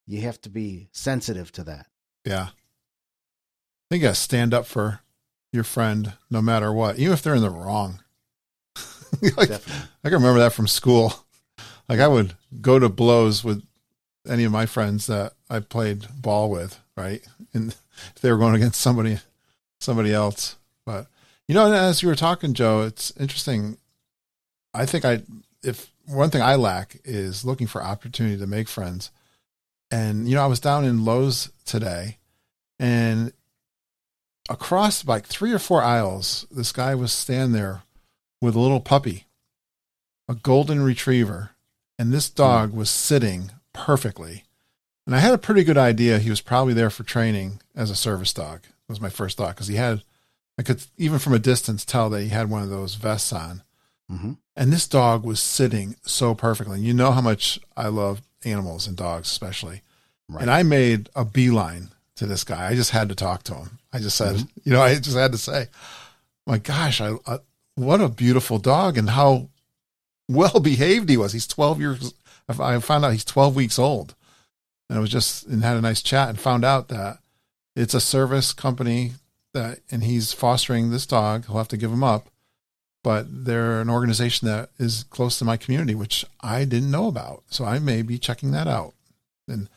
[0.07, 1.87] you have to be sensitive to that.
[2.26, 5.00] yeah i think you gotta stand up for
[5.52, 8.00] your friend no matter what even if they're in the wrong
[9.37, 9.88] like Definitely.
[10.04, 11.12] i can remember that from school
[11.88, 13.62] like i would go to blows with
[14.29, 17.27] any of my friends that i played ball with right?
[17.53, 17.73] And
[18.15, 19.19] if they were going against somebody
[19.81, 20.57] somebody else.
[20.87, 21.07] But
[21.49, 23.79] you know as you were talking joe it's interesting.
[24.73, 25.23] I think i
[25.63, 29.11] if one thing i lack is looking for opportunity to make friends.
[29.91, 32.19] And you know i was down in lowes today
[32.79, 33.33] and
[34.51, 37.83] across like three or four aisles this guy was standing there
[38.43, 39.27] with a little puppy
[40.29, 41.51] a golden retriever.
[41.99, 42.37] And this hmm.
[42.37, 44.45] dog was sitting perfectly
[45.07, 47.95] and i had a pretty good idea he was probably there for training as a
[47.95, 50.03] service dog was my first thought because he had
[50.59, 53.63] i could even from a distance tell that he had one of those vests on
[54.09, 56.81] hmm and this dog was sitting so perfectly.
[56.81, 59.83] You know how much I love animals and dogs, especially.
[60.29, 60.43] Right.
[60.43, 62.69] And I made a beeline to this guy.
[62.69, 63.79] I just had to talk to him.
[63.93, 65.67] I just said, you know, I just had to say,
[66.47, 67.39] my gosh, I, I
[67.75, 69.49] what a beautiful dog and how
[70.29, 71.33] well behaved he was.
[71.33, 72.15] He's 12 years.
[72.48, 74.14] I found out he's 12 weeks old.
[74.88, 77.18] And I was just and had a nice chat and found out that
[77.74, 79.12] it's a service company
[79.54, 81.46] that and he's fostering this dog.
[81.46, 82.28] He'll have to give him up
[83.04, 87.42] but they're an organization that is close to my community, which I didn't know about.
[87.48, 88.94] So I may be checking that out.
[89.46, 89.68] And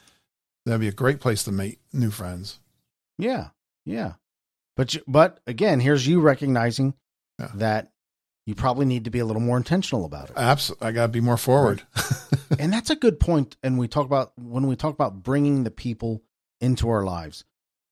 [0.65, 2.59] that'd be a great place to meet new friends.
[3.17, 3.49] Yeah,
[3.85, 4.13] yeah.
[4.77, 6.93] But you, but again, here's you recognizing
[7.37, 7.51] Yeah.
[7.55, 7.91] that
[8.47, 10.33] you probably need to be a little more intentional about it.
[10.37, 10.87] Absolutely.
[10.87, 11.83] I got to be more forward.
[12.57, 13.27] and that's a good point.
[13.27, 16.23] point and we talk about when we talk about bringing the people
[16.61, 17.43] into our lives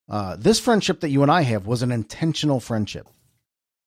[0.10, 3.06] uh, this friendship that you and i have was an intentional friendship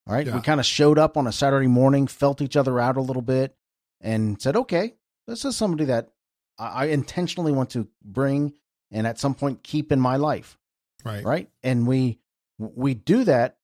[0.06, 0.34] all right Yeah.
[0.36, 3.22] we kind of showed up on a saturday morning felt each other out a little
[3.22, 3.56] bit
[4.02, 4.94] and said okay
[5.26, 6.10] this is somebody that
[6.58, 8.52] i, I intentionally want to bring
[8.90, 10.58] and at some point keep in my life
[11.02, 11.24] right.
[11.24, 12.18] right and we
[12.58, 13.56] we do that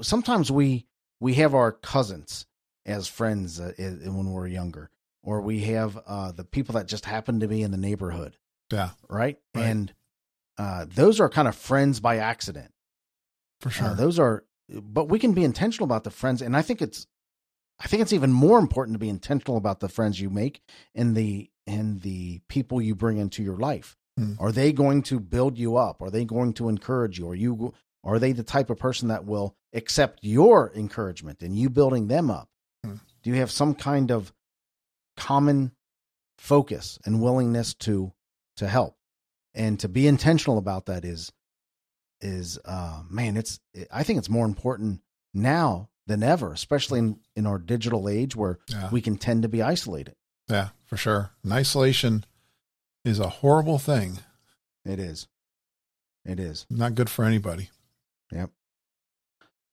[0.00, 0.86] sometimes we
[1.20, 2.46] we have our cousins
[2.84, 4.90] as friends uh, when we're younger
[5.22, 8.36] or we have uh the people that just happen to be in the neighborhood.
[8.72, 9.64] Yeah, right, Right.
[9.66, 9.94] and
[10.58, 12.72] uh those are kind of friends by accident.
[13.60, 13.94] For uh, sure.
[13.94, 17.06] those are but we can be intentional about the friends and i think it's
[17.80, 20.60] i think it's even more important to be intentional about the friends you make
[20.94, 23.96] and the and the people you bring into your life.
[24.18, 24.32] Hmm.
[24.40, 26.00] are they going to build you up?
[26.00, 27.28] Are they going to encourage you?
[27.28, 27.74] Are you
[28.06, 32.30] are they the type of person that will accept your encouragement and you building them
[32.30, 32.48] up
[32.84, 32.94] Hmm.
[33.22, 34.32] do you have some kind of
[35.16, 35.72] common
[36.38, 38.12] focus and willingness to
[38.56, 38.96] to help
[39.54, 41.32] and to be intentional about that is
[42.20, 45.00] is uh man it's i think it's more important
[45.34, 48.90] now than ever especially in in our digital age where Yeah.
[48.90, 50.14] we can tend to be isolated
[50.48, 51.30] Yeah, for sure.
[51.42, 52.24] And isolation
[53.04, 54.18] is a horrible thing.
[54.84, 55.26] it is
[56.24, 57.70] it is Not good for anybody.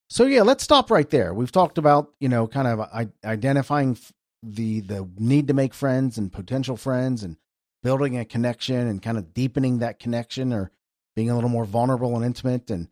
[0.10, 1.34] So yeah let's stop right there.
[1.34, 3.98] We've talked about you know kind of I- identifying
[4.44, 7.38] the the need to make friends and potential friends and
[7.82, 10.72] building a connection and kind of deepening that connection or
[11.16, 12.90] being a little more vulnerable and intimate and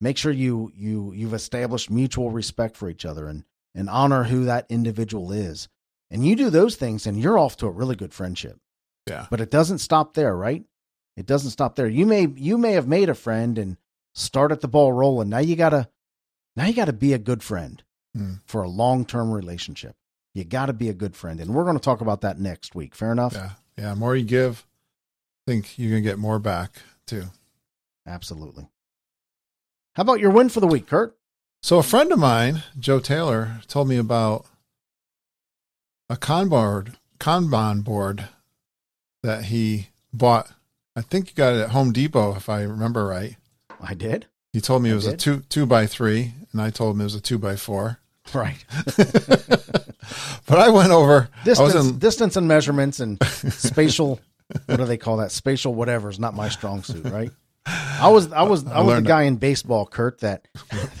[0.00, 4.44] make sure you you you've established mutual respect for each other and and honor who
[4.44, 5.68] that individual is.
[6.10, 8.58] And you do those things and you're off to a really good friendship.
[9.06, 9.26] Yeah.
[9.30, 10.64] but it doesn't stop there right?
[11.16, 11.86] It doesn't stop there.
[11.86, 13.76] You may you may have made a friend and
[14.14, 15.88] started the ball rolling now you gotta
[16.56, 17.82] now you gotta be a good friend
[18.16, 18.34] Hmm.
[18.46, 19.96] for a long-term relationship
[20.34, 22.94] you gotta be a good friend and we're going to talk about that next week
[22.94, 23.50] fair enough Yeah.
[23.76, 23.94] Yeah.
[23.94, 24.64] More you give,
[25.46, 26.76] I think you're going to get more back
[27.08, 27.24] too.
[28.06, 28.68] absolutely
[29.96, 31.16] how about your win for the week Curt
[31.60, 34.46] So a friend of mine, Joe Taylor, told me about
[36.08, 38.28] a Kanban Kanban board
[39.24, 40.50] that he bought.
[40.94, 43.36] I think you got it at Home Depot, if I remember right.
[43.84, 44.26] I did.
[44.52, 47.00] He told me I it was a two two by three, and I told him
[47.00, 47.98] it was a two by four.
[48.32, 48.64] right.
[50.46, 51.30] But I went over.
[51.46, 54.20] I was distance in, distance and measurements and spatial
[54.66, 55.32] what do they call that?
[55.32, 57.30] Spatial whatever is not my strong suit right?
[57.66, 60.46] I was i was i, I was the guy in baseball Curt that,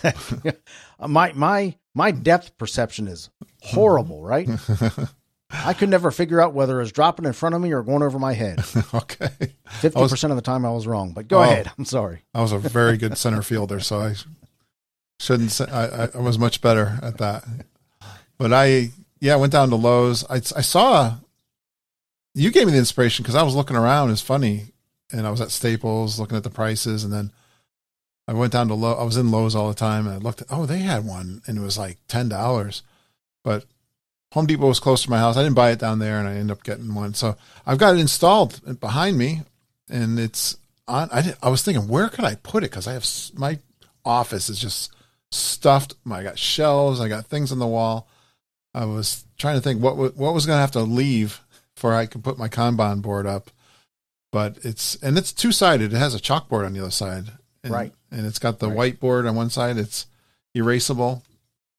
[0.00, 0.56] that
[1.06, 3.28] my my my depth perception is
[3.60, 4.48] horrible right
[5.54, 8.02] i could never figure out whether it was dropping in front of me or going
[8.02, 8.58] over my head
[8.94, 9.28] okay.
[9.80, 11.42] 50% of the time i was wrong but go Oh.
[11.42, 14.14] ahead i'm sorry I was a very good center fielder, so I
[15.20, 17.44] shouldn't say I, I was much better at that.
[18.36, 18.90] But I,
[19.20, 20.24] yeah, I went down to Lowe's.
[20.28, 21.14] I, I saw
[22.34, 24.10] you gave me the inspiration because I was looking around.
[24.10, 24.72] It's funny,
[25.12, 27.30] and I was at Staples looking at the prices, and then
[28.26, 28.98] I went down to Lowe's.
[28.98, 30.40] I was in Lowe's all the time, and I looked.
[30.42, 32.82] At, oh, they had one, and it was like ten dollars.
[33.44, 33.64] But
[34.34, 35.36] Home Depot was close to my house.
[35.36, 37.14] I didn't buy it down there, and I ended up getting one.
[37.14, 39.42] So I've got it installed behind me,
[39.88, 40.56] and it's
[40.88, 41.08] on.
[41.12, 42.70] I did, I was thinking, where could I put it?
[42.70, 43.60] Because I have my
[44.04, 44.90] office is just
[45.30, 45.94] stuffed.
[46.10, 47.00] I got shelves.
[47.00, 48.08] I got things on the wall.
[48.74, 51.40] I was trying to think what what was going to have to leave
[51.76, 53.52] before I could put my Kanban board up.
[54.32, 55.92] But it's and it's two sided.
[55.92, 57.26] It has a chalkboard on the other side,
[57.62, 57.92] and, Right.
[58.10, 58.98] And it's got the Right.
[58.98, 59.76] whiteboard on one side.
[59.76, 60.06] It's
[60.56, 61.22] erasable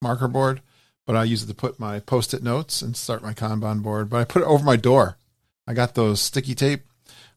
[0.01, 0.61] marker board,
[1.05, 4.09] but I use it to put my post it notes and start my Kanban board.
[4.09, 5.17] But I put it over my door.
[5.67, 6.83] I got those sticky tape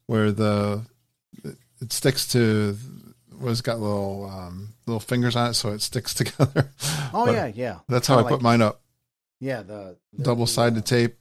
[0.06, 0.82] where the
[1.80, 2.76] it sticks to
[3.40, 6.70] was got little um, little fingers on it, so it sticks together.
[7.14, 8.80] oh But yeah yeah That's how I Kinda put mine up.
[9.40, 11.16] yeah the, the Double sided tape.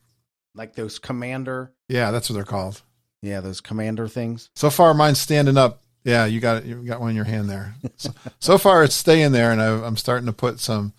[0.56, 2.82] like those commander Yeah, that's what they're called.
[3.22, 5.82] yeah those commander things So far, mine's standing up.
[6.04, 6.66] Yeah, you got it.
[6.66, 7.76] You got one in your hand there.
[7.98, 10.94] So, so far, it's staying there, and I, I'm starting to put some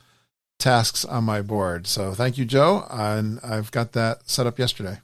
[0.59, 1.87] tasks on my board.
[1.87, 2.87] So thank you, Joe.
[2.91, 4.99] And I've got that set up yesterday.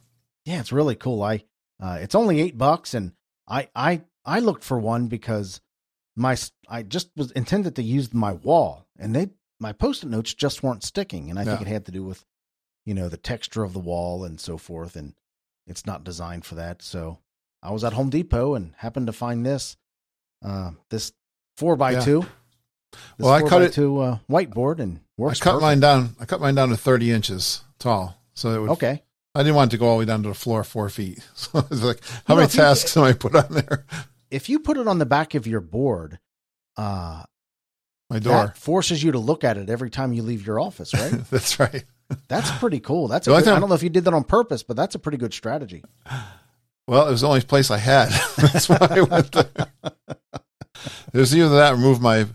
[0.45, 1.23] Yeah, it's really cool.
[1.23, 1.45] I
[1.83, 3.13] uh, it's only eight bucks, and
[3.49, 5.61] I I I looked for one because
[6.17, 6.37] my
[6.69, 10.85] I just was intended to use my wall, and they my post-it notes just weren't
[10.85, 11.67] sticking, and I think Yeah.
[11.69, 12.25] it had to do with
[12.85, 15.15] you know the texture of the wall and so forth, and
[15.67, 16.83] it's not designed for that.
[16.83, 17.19] So
[17.63, 19.77] I was at Home Depot and happened to find this
[20.45, 21.13] uh, this
[21.57, 22.01] four by Yeah.
[22.01, 22.27] two.
[23.17, 25.41] This Well, I cut it- to uh, whiteboard and works.
[25.41, 25.63] I cut perfect.
[25.63, 26.17] mine down.
[26.21, 28.21] I cut mine down to 30 inches tall.
[28.35, 28.71] So it would.
[28.71, 29.03] Okay.
[29.37, 31.19] I didn't want it to go all the way down to the floor, four feet.
[31.35, 33.85] So it's like, how You know, many you- tasks am I put on there?
[34.31, 36.19] If you put it on the back of your board,
[36.77, 37.23] uh,
[38.11, 38.53] My door.
[38.57, 41.13] forces you to look at it every time you leave your office, right?
[41.31, 41.85] That's right.
[42.29, 43.09] That's pretty cool.
[43.09, 45.17] That's good, I don't know if you did that on purpose, but that's a pretty
[45.19, 45.83] good strategy.
[46.87, 48.11] Well, it was the only place I had.
[48.37, 49.49] That's why I went there.
[51.15, 52.27] It was either that or move my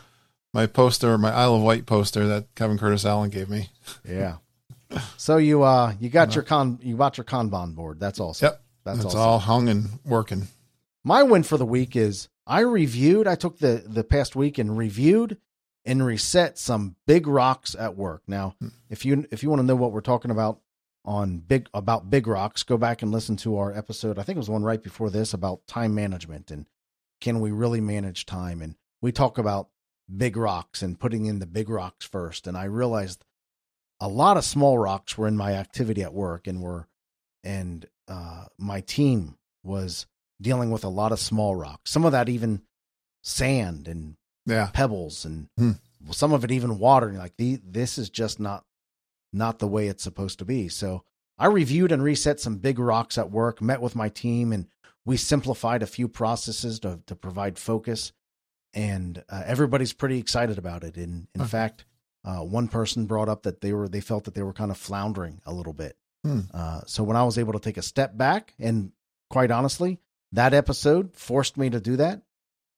[0.53, 3.69] my poster, my Isle of Wight poster that Kevin Curtis Allen gave me.
[4.07, 4.37] Yeah.
[5.17, 7.99] So you uh you got your con you got your Kanban board.
[7.99, 8.47] That's awesome.
[8.47, 8.63] Yep.
[8.85, 9.19] That's It's awesome.
[9.19, 10.47] all hung and working.
[11.03, 13.27] My win for the week is I reviewed.
[13.27, 15.37] I took the the past week and reviewed
[15.85, 18.23] and reset some big rocks at work.
[18.27, 18.69] Now, Hmm.
[18.89, 20.59] if you if you want to know what we're talking about
[21.05, 24.17] on big about big rocks, go back and listen to our episode.
[24.17, 26.65] I think it was one right before this about time management and
[27.21, 28.61] can we really manage time?
[28.61, 29.69] And we talk about
[30.15, 32.47] big rocks and putting in the big rocks first.
[32.47, 33.23] And I realized
[33.99, 36.87] a lot of small rocks were in my activity at work and were
[37.43, 40.07] and uh, my team was
[40.41, 41.91] dealing with a lot of small rocks.
[41.91, 42.61] Some of that even
[43.21, 44.69] sand and Yeah.
[44.73, 45.73] pebbles and Hmm.
[46.11, 47.09] some of it even water.
[47.09, 48.65] And like the this is just not
[49.31, 50.67] not the way it's supposed to be.
[50.69, 51.03] So
[51.37, 54.67] I reviewed and reset some big rocks at work, met with my team, and
[55.05, 58.11] we simplified a few processes to to provide focus,
[58.73, 60.97] and uh, everybody's pretty excited about it.
[60.97, 61.49] In in Okay.
[61.49, 61.85] fact,
[62.25, 64.77] uh, one person brought up that they were they felt that they were kind of
[64.77, 65.97] floundering a little bit.
[66.23, 66.41] Hmm.
[66.53, 68.91] Uh, so when I was able to take a step back, and
[69.29, 69.99] quite honestly,
[70.33, 72.21] that episode forced me to do that.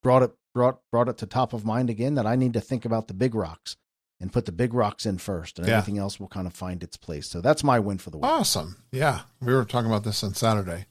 [0.04, 2.86] Brought it brought brought it to top of mind again that I need to think
[2.86, 3.78] about the big rocks
[4.20, 5.78] and put the big rocks in first, and Yeah.
[5.78, 7.28] everything else will kind of find its place.
[7.28, 8.26] So that's my win for the week.
[8.26, 8.84] Awesome.
[8.92, 9.22] Yeah.
[9.42, 10.86] We were talking about this on Saturday.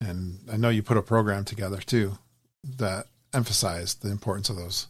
[0.00, 2.18] And I know you put a program together too
[2.64, 4.86] that emphasized the importance of those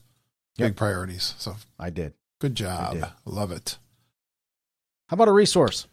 [0.56, 0.70] Yep.
[0.70, 1.34] big priorities.
[1.38, 2.12] So I did.
[2.40, 2.94] good job.
[2.94, 3.04] did.
[3.24, 3.78] Love it.
[5.08, 5.86] How about a resource?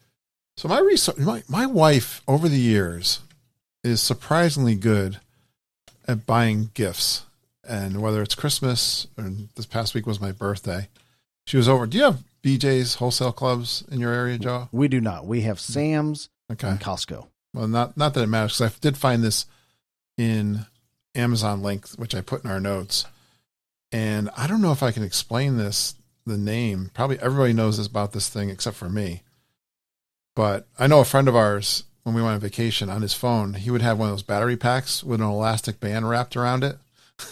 [0.57, 3.19] So my research, my, my wife over the years
[3.83, 5.19] is surprisingly good
[6.07, 7.23] at buying gifts.
[7.67, 10.87] And whether it's Christmas or this past week was my birthday,
[11.45, 11.85] she was over.
[11.85, 14.69] Do you have BJ's wholesale clubs in your area, Joe?
[14.71, 15.25] We do not.
[15.25, 16.67] We have Sam's Okay.
[16.69, 17.27] and Costco.
[17.53, 19.45] Well, not not that it matters because I did find this
[20.17, 20.65] in
[21.18, 23.05] Amazon link, which I put in our notes,
[23.91, 25.95] and I don't know if I can explain this.
[26.26, 29.24] The name probably everybody knows this about this thing except for me,
[30.36, 33.55] but I know a friend of ours when we went on vacation on his phone,
[33.55, 36.78] he would have one of those battery packs with an elastic band wrapped around it.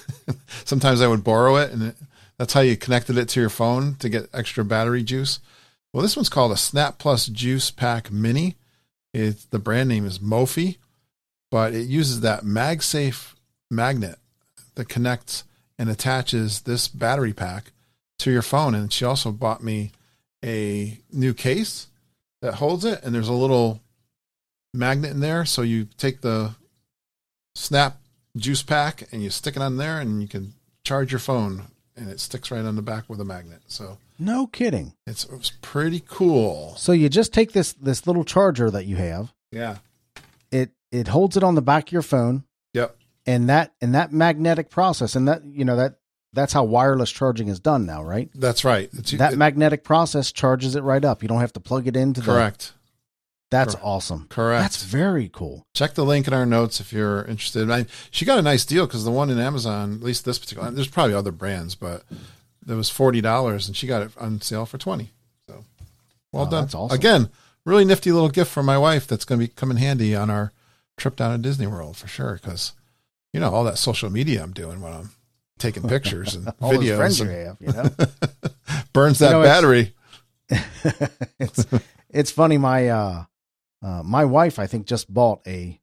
[0.66, 1.96] Sometimes I would borrow it, and it,
[2.38, 5.40] that's how you connected it to your phone to get extra battery juice.
[5.94, 8.56] Well, this one's called a Snap Plus Juice Pack Mini.
[9.14, 10.76] It's the brand name is Mophie,
[11.50, 13.35] but it uses that MagSafe
[13.76, 14.18] magnet
[14.76, 15.44] that connects
[15.78, 17.72] and attaches this battery pack
[18.20, 18.74] to your phone.
[18.76, 19.92] And she also bought me
[20.44, 21.88] a new case
[22.42, 23.82] that holds it, and there's a little
[24.74, 25.46] magnet in there.
[25.46, 26.56] So you take the
[27.56, 27.98] Snap
[28.36, 30.54] juice pack and you stick it on there, and you can
[30.84, 31.64] charge your phone,
[31.96, 33.62] and it sticks right on the back with a magnet.
[33.68, 34.94] So No kidding.
[35.08, 36.76] it's, it's pretty cool.
[36.78, 39.34] So you just take this this little charger that you have.
[39.52, 39.78] Yeah.
[40.52, 42.44] It it holds it on the back of your phone.
[43.26, 45.96] And that and that magnetic process, and that you know that
[46.34, 48.30] that's how wireless charging is done now, right?
[48.36, 48.90] That's right.
[48.94, 51.22] It's, that it- magnetic process charges it right up.
[51.22, 52.32] You don't have to plug it into the.
[52.32, 52.74] correct.
[53.52, 53.86] That's Correct.
[53.86, 54.26] awesome.
[54.28, 54.64] Correct.
[54.64, 55.66] That's very cool.
[55.76, 57.70] Check the link in our notes if you're interested.
[57.70, 60.72] I, she got a nice deal because the one in Amazon, at least this particular,
[60.72, 62.04] there's probably other brands, but
[62.68, 65.12] it was forty dollars, and she got it on sale for twenty.
[65.48, 65.64] So,
[66.34, 66.64] well done.
[66.64, 66.96] that's awesome.
[66.98, 67.30] Again,
[67.66, 70.52] really nifty little gift for my wife that's going to be coming handy on our
[70.98, 72.34] trip down to Disney World for sure.
[72.42, 72.74] Because
[73.36, 75.10] you know all that social media I'm doing when I'm
[75.60, 77.90] taking pictures and All videos, friends you have, you know.
[78.94, 79.94] burns You that know, battery.
[81.40, 81.66] it's
[82.10, 82.58] it's funny.
[82.58, 83.24] My uh,
[83.84, 85.80] uh, my wife, I think, just bought a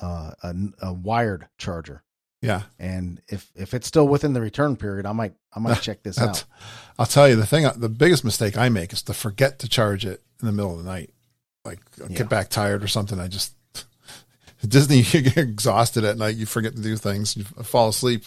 [0.00, 2.02] uh, a, a wired charger,
[2.42, 6.02] Yeah, and if if it's still within the return period, I might I might check
[6.02, 6.44] this out.
[6.98, 7.68] I'll tell you the thing.
[7.76, 10.84] The biggest mistake I make is to forget to charge it in the middle of
[10.84, 11.10] the night.
[11.64, 12.18] Like I Yeah.
[12.18, 13.18] get back tired or something.
[13.20, 13.54] I just
[14.66, 15.02] Disney.
[15.12, 16.36] You get exhausted at night.
[16.36, 17.36] You forget to do things.
[17.36, 18.24] You fall asleep.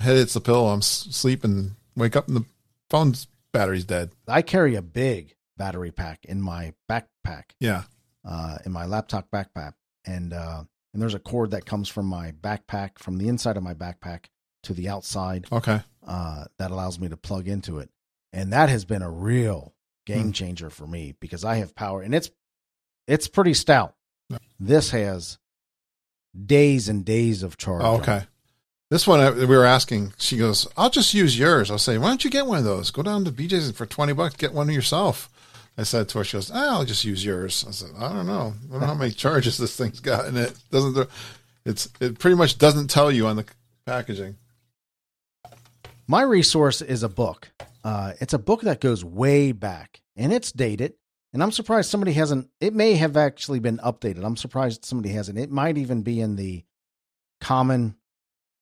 [0.00, 0.68] Head hits the pillow.
[0.68, 1.76] I'm sleeping.
[1.96, 2.44] Wake up and the
[2.90, 4.10] phone's battery's dead.
[4.26, 7.82] I carry a big battery pack in my backpack, Yeah.
[8.24, 9.72] uh, in my laptop backpack,
[10.04, 10.62] and uh,
[10.92, 14.26] and there's a cord that comes from my backpack from the inside of my backpack
[14.64, 15.80] to the outside Okay.
[16.06, 17.90] uh, that allows me to plug into it,
[18.32, 19.74] and that has been a real
[20.06, 20.32] game Hmm.
[20.32, 22.30] changer for me because I have power, and it's
[23.08, 23.94] it's pretty stout.
[24.60, 25.38] This has
[26.46, 27.82] days and days of charge.
[27.84, 28.22] Oh, okay.
[28.90, 30.14] This one I, we were asking.
[30.18, 32.90] She goes, "I'll just use yours." I'll say, "Why don't you get one of those?
[32.90, 35.28] Go down to BJ's and for twenty bucks, get one yourself."
[35.76, 38.26] I said to her, "She goes, ah, I'll just use yours." I said, "I don't
[38.26, 38.54] know.
[38.68, 40.54] I don't know how many charges this thing's got in it.
[40.70, 41.08] Doesn't
[41.64, 43.44] it's it pretty much doesn't tell you on the
[43.84, 44.36] packaging."
[46.06, 47.50] My resource is a book.
[47.84, 50.94] Uh, it's a book that goes way back and it's dated.
[51.32, 54.24] And I'm surprised somebody hasn't, it may have actually been updated.
[54.24, 55.38] I'm surprised somebody hasn't.
[55.38, 56.64] It might even be in the
[57.40, 57.94] common,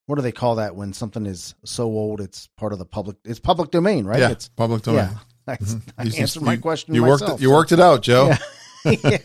[0.07, 3.17] what do they call that when something is so old it's part of the public,
[3.25, 4.19] it's public domain, right?
[4.19, 5.09] Yeah, It's, public domain.
[5.11, 5.19] yeah.
[5.53, 5.83] I, Mhm.
[5.97, 7.43] I answered my question You worked myself, it.
[7.45, 8.27] You so- worked it out, Joe.
[8.29, 8.39] Yeah.
[9.03, 9.19] Yeah.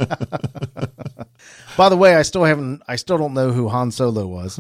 [1.78, 4.60] By the way, I still haven't, I still don't know who Han Solo was,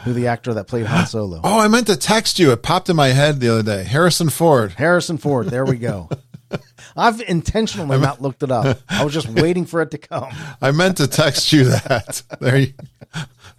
[0.00, 1.40] who the actor that played Han Solo.
[1.42, 2.52] Oh, I meant to text you.
[2.52, 3.84] It popped in my head the other day.
[3.84, 4.72] Harrison Ford.
[4.72, 5.46] Harrison Ford.
[5.48, 6.10] There we go.
[6.96, 8.78] I've intentionally not looked it up.
[8.88, 10.28] I was just waiting for it to come.
[10.60, 12.22] I meant to text you that.
[12.40, 12.72] There you.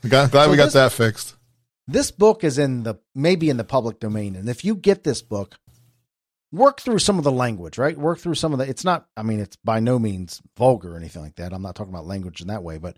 [0.07, 1.35] Glad So we got this- that fixed.
[1.87, 5.21] This book is in the maybe in the public domain, and if you get this
[5.21, 5.59] book,
[6.51, 7.77] work through some of the language.
[7.77, 8.69] Right, work through some of the.
[8.69, 9.07] It's not.
[9.17, 11.51] I mean, it's by no means vulgar or anything like that.
[11.53, 12.97] I'm not talking about language in that way, but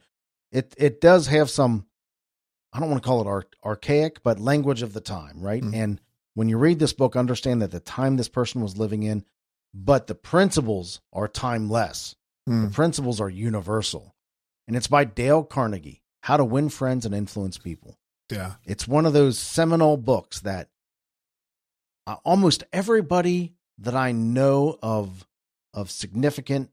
[0.51, 1.87] it it does have some.
[2.71, 5.63] I don't want to call it ar- archaic, but language of the time, right?
[5.63, 5.73] Mhm.
[5.75, 6.01] And
[6.35, 9.23] when you read this book, understand that the time this person was living in,
[9.73, 12.15] but the principles are timeless.
[12.47, 12.65] Hmm.
[12.65, 14.13] The principles are universal.
[14.67, 16.01] And it's by Dale Carnegie.
[16.21, 17.97] How to Win Friends and Influence People.
[18.31, 18.53] Yeah.
[18.65, 20.69] It's one of those seminal books that
[22.07, 25.25] uh, almost everybody that I know of
[25.73, 26.69] of significant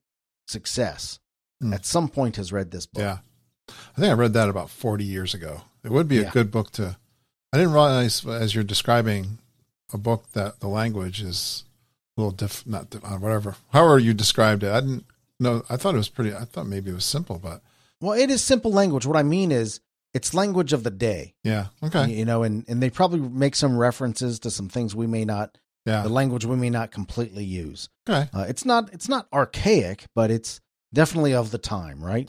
[0.46, 1.18] success
[1.62, 1.72] Hmm.
[1.74, 3.02] at some point has read this book.
[3.02, 3.18] Yeah.
[3.68, 5.62] I think I read that about 40 years ago.
[5.84, 6.28] It would be Yeah.
[6.28, 6.96] a good book to.
[7.52, 9.38] I didn't realize as you're describing
[9.92, 11.64] a book that the language is
[12.16, 13.56] little diff, not diff, uh, whatever.
[13.72, 15.04] However you described it, I didn't
[15.38, 15.62] know.
[15.70, 16.34] I thought it was pretty.
[16.34, 17.62] I thought maybe it was simple, but
[18.00, 19.06] Well, it is simple language.
[19.06, 19.80] What I mean is
[20.12, 21.34] it's language of the day.
[21.44, 21.66] yeah.
[21.82, 22.10] Okay.
[22.12, 25.56] You know, and, and they probably make some references to some things we may not
[25.86, 26.02] Yeah.
[26.02, 27.88] the language we may not completely use.
[28.08, 28.28] Okay.
[28.34, 30.60] Uh, it's not it's not archaic, but it's
[30.92, 32.28] definitely of the time, right?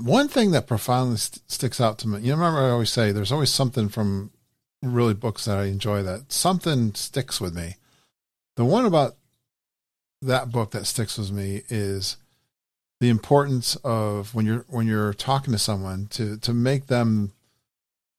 [0.00, 3.32] One thing that profoundly st- sticks out to me, you remember I always say there's
[3.32, 4.30] always something from
[4.82, 7.77] really books that I enjoy that something sticks with me.
[8.58, 9.14] The one about
[10.22, 12.16] that book that sticks with me is
[12.98, 17.30] the importance of when you're when you're talking to someone to to make them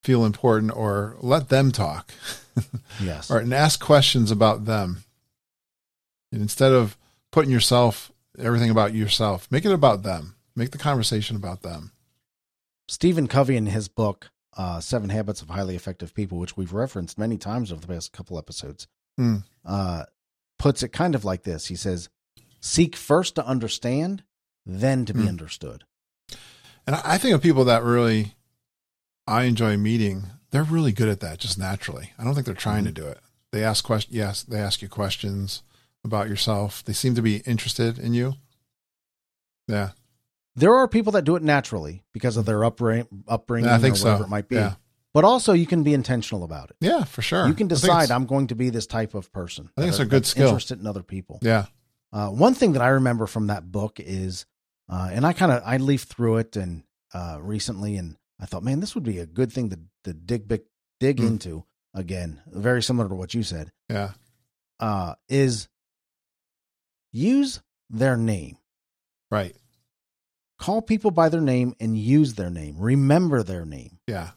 [0.05, 2.13] feel important or let them talk
[3.03, 3.29] Yes.
[3.29, 5.03] or and ask questions about them.
[6.31, 6.95] And instead of
[7.33, 10.35] putting yourself everything about yourself, make it about them.
[10.55, 11.91] Make the conversation about them.
[12.87, 17.17] Stephen Covey in his book uh, Seven Habits of Highly Effective People, which we've referenced
[17.17, 18.87] many times over the past couple episodes,
[19.17, 19.37] Hmm.
[19.65, 20.05] uh,
[20.59, 21.65] puts it kind of like this.
[21.67, 22.09] He says,
[22.59, 24.23] "Seek first to understand,
[24.65, 25.29] then to be Hmm.
[25.29, 25.85] understood."
[26.85, 28.35] And I think of people that really
[29.27, 32.13] I enjoy meeting, they're really good at that just naturally.
[32.17, 33.19] I don't think they're trying to do it.
[33.51, 34.15] They ask questions.
[34.15, 35.61] Yes, they ask you questions
[36.03, 36.83] about yourself.
[36.83, 38.35] They seem to be interested in you.
[39.67, 39.91] Yeah.
[40.55, 43.95] There are people that do it naturally because of their upbring, upbringing Yeah, I think
[43.95, 44.25] or whatever so.
[44.25, 44.55] it might be.
[44.55, 44.75] Yeah.
[45.13, 46.75] But also, you can be intentional about it.
[46.81, 47.47] Yeah, for sure.
[47.47, 49.69] You can decide I'm going to be this type of person.
[49.75, 50.47] I think it's a good skill.
[50.49, 51.39] Interested in other people.
[51.41, 51.65] Yeah.
[52.13, 54.45] Uh, one thing that I remember from that book is,
[54.87, 56.83] uh, and I kind of I leafed through it and
[57.13, 60.47] uh, recently, and I thought, man, this would be a good thing to to dig
[60.47, 60.61] big,
[60.99, 61.27] dig Mm.
[61.27, 62.41] into again.
[62.47, 63.71] Very similar to what you said.
[63.89, 64.11] Yeah.
[64.79, 65.67] Uh, is
[67.11, 68.57] use their name.
[69.31, 69.55] Right.
[70.57, 72.75] Call people by their name and use their name.
[72.77, 73.99] Remember their name.
[74.07, 74.31] Yeah.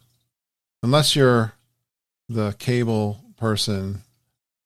[0.83, 1.53] Unless you're
[2.29, 4.01] the cable person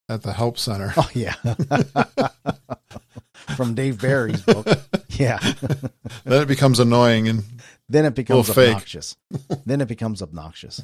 [0.09, 0.91] at the help center.
[0.97, 1.33] Oh yeah,
[3.55, 4.67] from Dave Barry's book.
[5.09, 5.39] Yeah.
[6.25, 7.43] then it becomes annoying and
[7.89, 9.15] then it becomes obnoxious.
[9.65, 10.79] then it becomes obnoxious.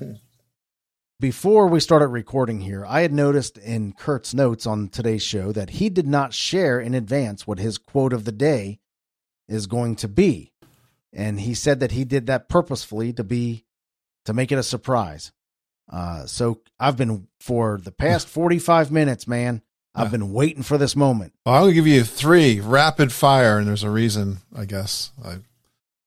[1.20, 5.70] Before we started recording here, I had noticed in Curt's notes on today's show that
[5.70, 8.80] he did not share in advance what his quote of the day
[9.48, 10.52] is going to be.
[11.14, 13.66] And he said that he did that purposefully to be
[14.26, 15.32] to make it a surprise.
[15.92, 19.62] Uh, so I've been for the past 45 minutes, man.
[19.96, 21.34] I've been waiting for this moment.
[21.46, 25.12] Well, I'll give you three rapid fire, and there's a reason, I guess.
[25.24, 25.36] I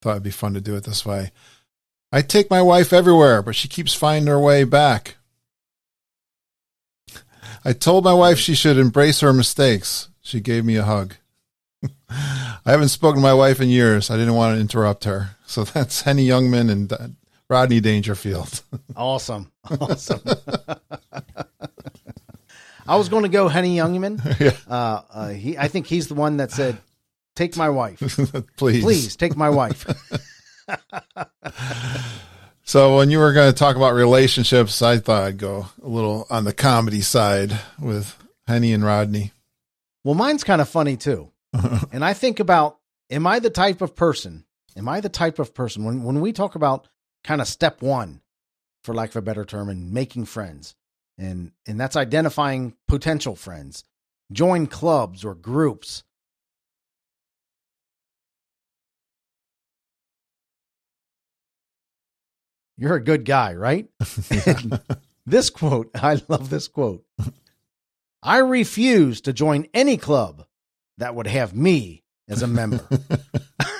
[0.02, 1.30] thought it'd be fun to do it this way.
[2.10, 5.18] I take my wife everywhere, but she keeps finding her way back.
[7.64, 10.08] I told my wife she should embrace her mistakes.
[10.20, 11.14] She gave me a hug.
[12.08, 14.10] I haven't spoken to my wife in years.
[14.10, 15.36] I didn't want to interrupt her.
[15.46, 17.08] So that's Henny Youngman and uh,
[17.48, 18.62] Rodney Dangerfield.
[18.96, 19.52] Awesome.
[19.80, 20.20] Awesome.
[22.88, 24.20] I was going to go Henny Youngman.
[24.40, 26.78] yeah, Uh, uh, he, I think he's the one that said,
[27.34, 27.98] "Take my wife,
[28.56, 28.82] please.
[28.82, 29.84] please take my wife."
[32.64, 36.26] So when you were going to talk about relationships, I thought I'd go a little
[36.30, 38.16] on the comedy side with
[38.48, 39.32] Henny and Rodney.
[40.04, 41.30] well, mine's kind of funny too,
[41.92, 42.78] and I think about:
[43.10, 44.44] Am I the type of person?
[44.76, 46.88] Am I the type of person when when we talk about
[47.26, 48.22] kind of step one,
[48.82, 50.74] for lack of a better term, in making friends,
[51.18, 53.84] and and that's identifying potential friends,
[54.32, 56.04] join clubs or groups.
[62.78, 63.88] You're a good guy, right?
[65.26, 67.04] This quote, I love this quote.
[68.22, 70.46] I refuse to join any club
[70.98, 72.86] that would have me as a member.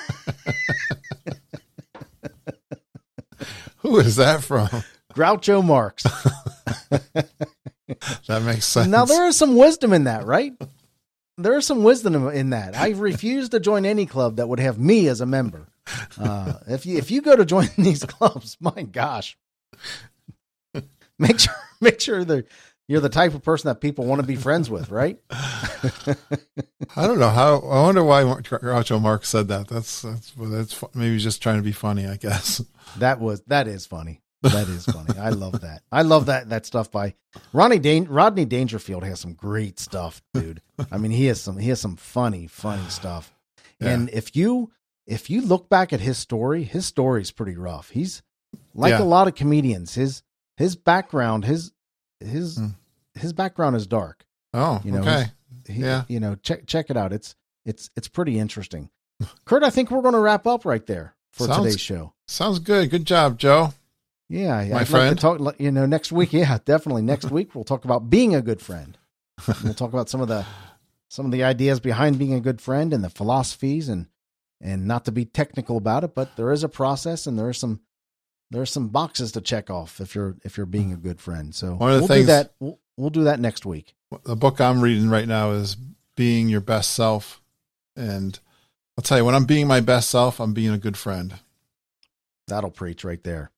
[3.87, 4.67] Who is that from?
[5.13, 6.05] Groucho Marx.
[8.27, 8.89] That makes sense.
[8.89, 10.53] Now there is some wisdom in that, right?
[11.37, 12.75] There is some wisdom in that.
[12.75, 15.69] I refuse to join any club that would have me as a member.
[16.19, 19.37] Uh, if you if you go to join these clubs, my gosh,
[21.17, 22.47] make sure make sure that
[22.87, 25.19] you're the type of person that people want to be friends with, right?
[25.31, 27.59] I don't know how.
[27.59, 29.67] I wonder why Groucho Marx said that.
[29.67, 32.07] That's that's that's maybe just trying to be funny.
[32.07, 32.61] I guess.
[32.97, 34.21] That was that is funny.
[34.43, 35.17] That is funny.
[35.19, 35.81] I love that.
[35.91, 37.15] I love that that stuff by
[37.53, 40.61] Ronnie Dan- Rodney Dangerfield has some great stuff, dude.
[40.91, 43.33] I mean, he has some he has some funny funny stuff.
[43.81, 44.71] And if you
[45.05, 47.89] if you look back at his story, his story is pretty rough.
[47.89, 48.21] He's
[48.73, 49.01] like Yeah.
[49.01, 50.23] a lot of comedians, his
[50.55, 51.71] his background, his
[52.19, 52.67] his Hmm.
[53.15, 54.25] his background is dark.
[54.53, 55.25] Oh, You know, okay.
[55.67, 56.03] He- Yeah.
[56.07, 57.13] you know, check check it out.
[57.13, 58.89] It's it's it's pretty interesting.
[59.45, 62.13] Curt, I think we're going to wrap up right there for Sounds- today's show.
[62.27, 62.89] Sounds good.
[62.89, 63.73] Good job, Joe.
[64.29, 65.15] Yeah, My I'd like friend.
[65.17, 65.55] to talk.
[65.59, 66.33] You know, next week.
[66.33, 68.97] Yeah, definitely next week we'll talk about being a good friend.
[69.63, 70.45] we'll talk about some of the
[71.09, 74.07] some of the ideas behind being a good friend and the philosophies and
[74.59, 77.53] and not to be technical about it, but there is a process and there are
[77.53, 77.79] some
[78.51, 81.53] there are some boxes to check off if you're if you're being a good friend.
[81.53, 82.53] So One of the we'll things- do that.
[82.59, 83.93] We'll, we'll do that next week.
[84.23, 85.75] The book I'm reading right now is
[86.15, 87.41] Being Your Best Self.
[87.95, 88.39] And
[88.97, 91.33] I'll tell you, when I'm being my best self, I'm being a good friend.
[92.47, 93.51] That'll preach right there.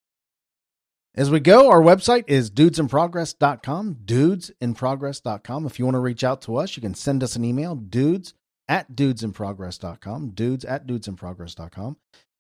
[1.15, 5.65] As we go, our website is dudesinprogress.com, dudesinprogress.com.
[5.65, 8.33] If you want to reach out to us, you can send us an email, dudes
[8.67, 11.97] at dudesinprogress.com, dudes at dudesinprogress.com.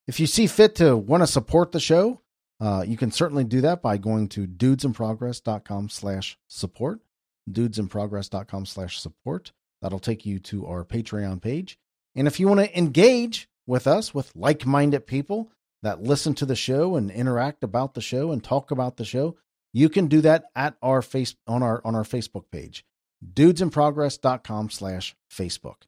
[0.07, 2.21] If you see fit to want to support the show,
[2.59, 7.01] uh, you can certainly do that by going to dudesinprogress.com slash support,
[7.49, 9.51] dudesinprogress.com slash support.
[9.81, 11.79] That'll take you to our Patreon page.
[12.15, 15.51] And if you want to engage with us, with like minded people
[15.83, 19.37] that listen to the show and interact about the show and talk about the show,
[19.71, 22.83] you can do that at our face on our on our Facebook page,
[23.33, 25.83] dudesinprogress.com slash Facebook.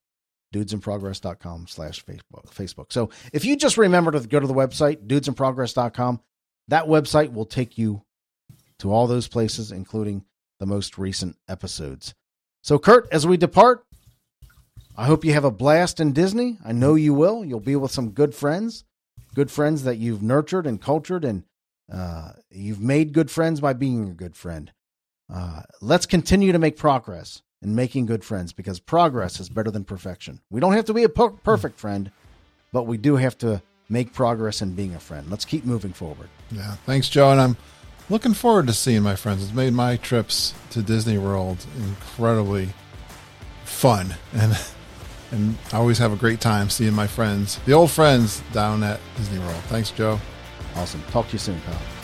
[0.53, 2.53] Dudesinprogress.com slash Facebook.
[2.53, 2.91] Facebook.
[2.91, 6.19] So if you just remember to go to the website, dudesinprogress.com,
[6.67, 8.03] that website will take you
[8.79, 10.25] to all those places, including
[10.59, 12.13] the most recent episodes.
[12.61, 13.85] So, Curt, as we depart,
[14.95, 16.57] I hope you have a blast in Disney.
[16.63, 17.43] I know you will.
[17.43, 18.83] You'll be with some good friends,
[19.33, 21.43] good friends that you've nurtured and cultured, and
[21.91, 24.71] uh, you've made good friends by being a good friend.
[25.33, 29.83] Uh, let's continue to make progress in making good friends because progress is better than
[29.83, 30.41] perfection.
[30.49, 32.11] We don't have to be a per- perfect friend,
[32.73, 33.61] but we do have to
[33.91, 35.29] make progress in being a friend.
[35.29, 36.29] Let's keep moving forward.
[36.49, 36.75] Yeah.
[36.85, 37.31] Thanks, Joe.
[37.31, 37.57] And I'm
[38.09, 39.43] looking forward to seeing my friends.
[39.43, 42.69] It's made my trips to Disney World incredibly
[43.65, 44.15] fun.
[44.33, 44.57] And
[45.31, 48.99] and I always have a great time seeing my friends, the old friends down at
[49.15, 49.63] Disney World.
[49.69, 50.19] Thanks, Joe.
[50.75, 51.01] Awesome.
[51.03, 52.00] Talk to you soon, pal.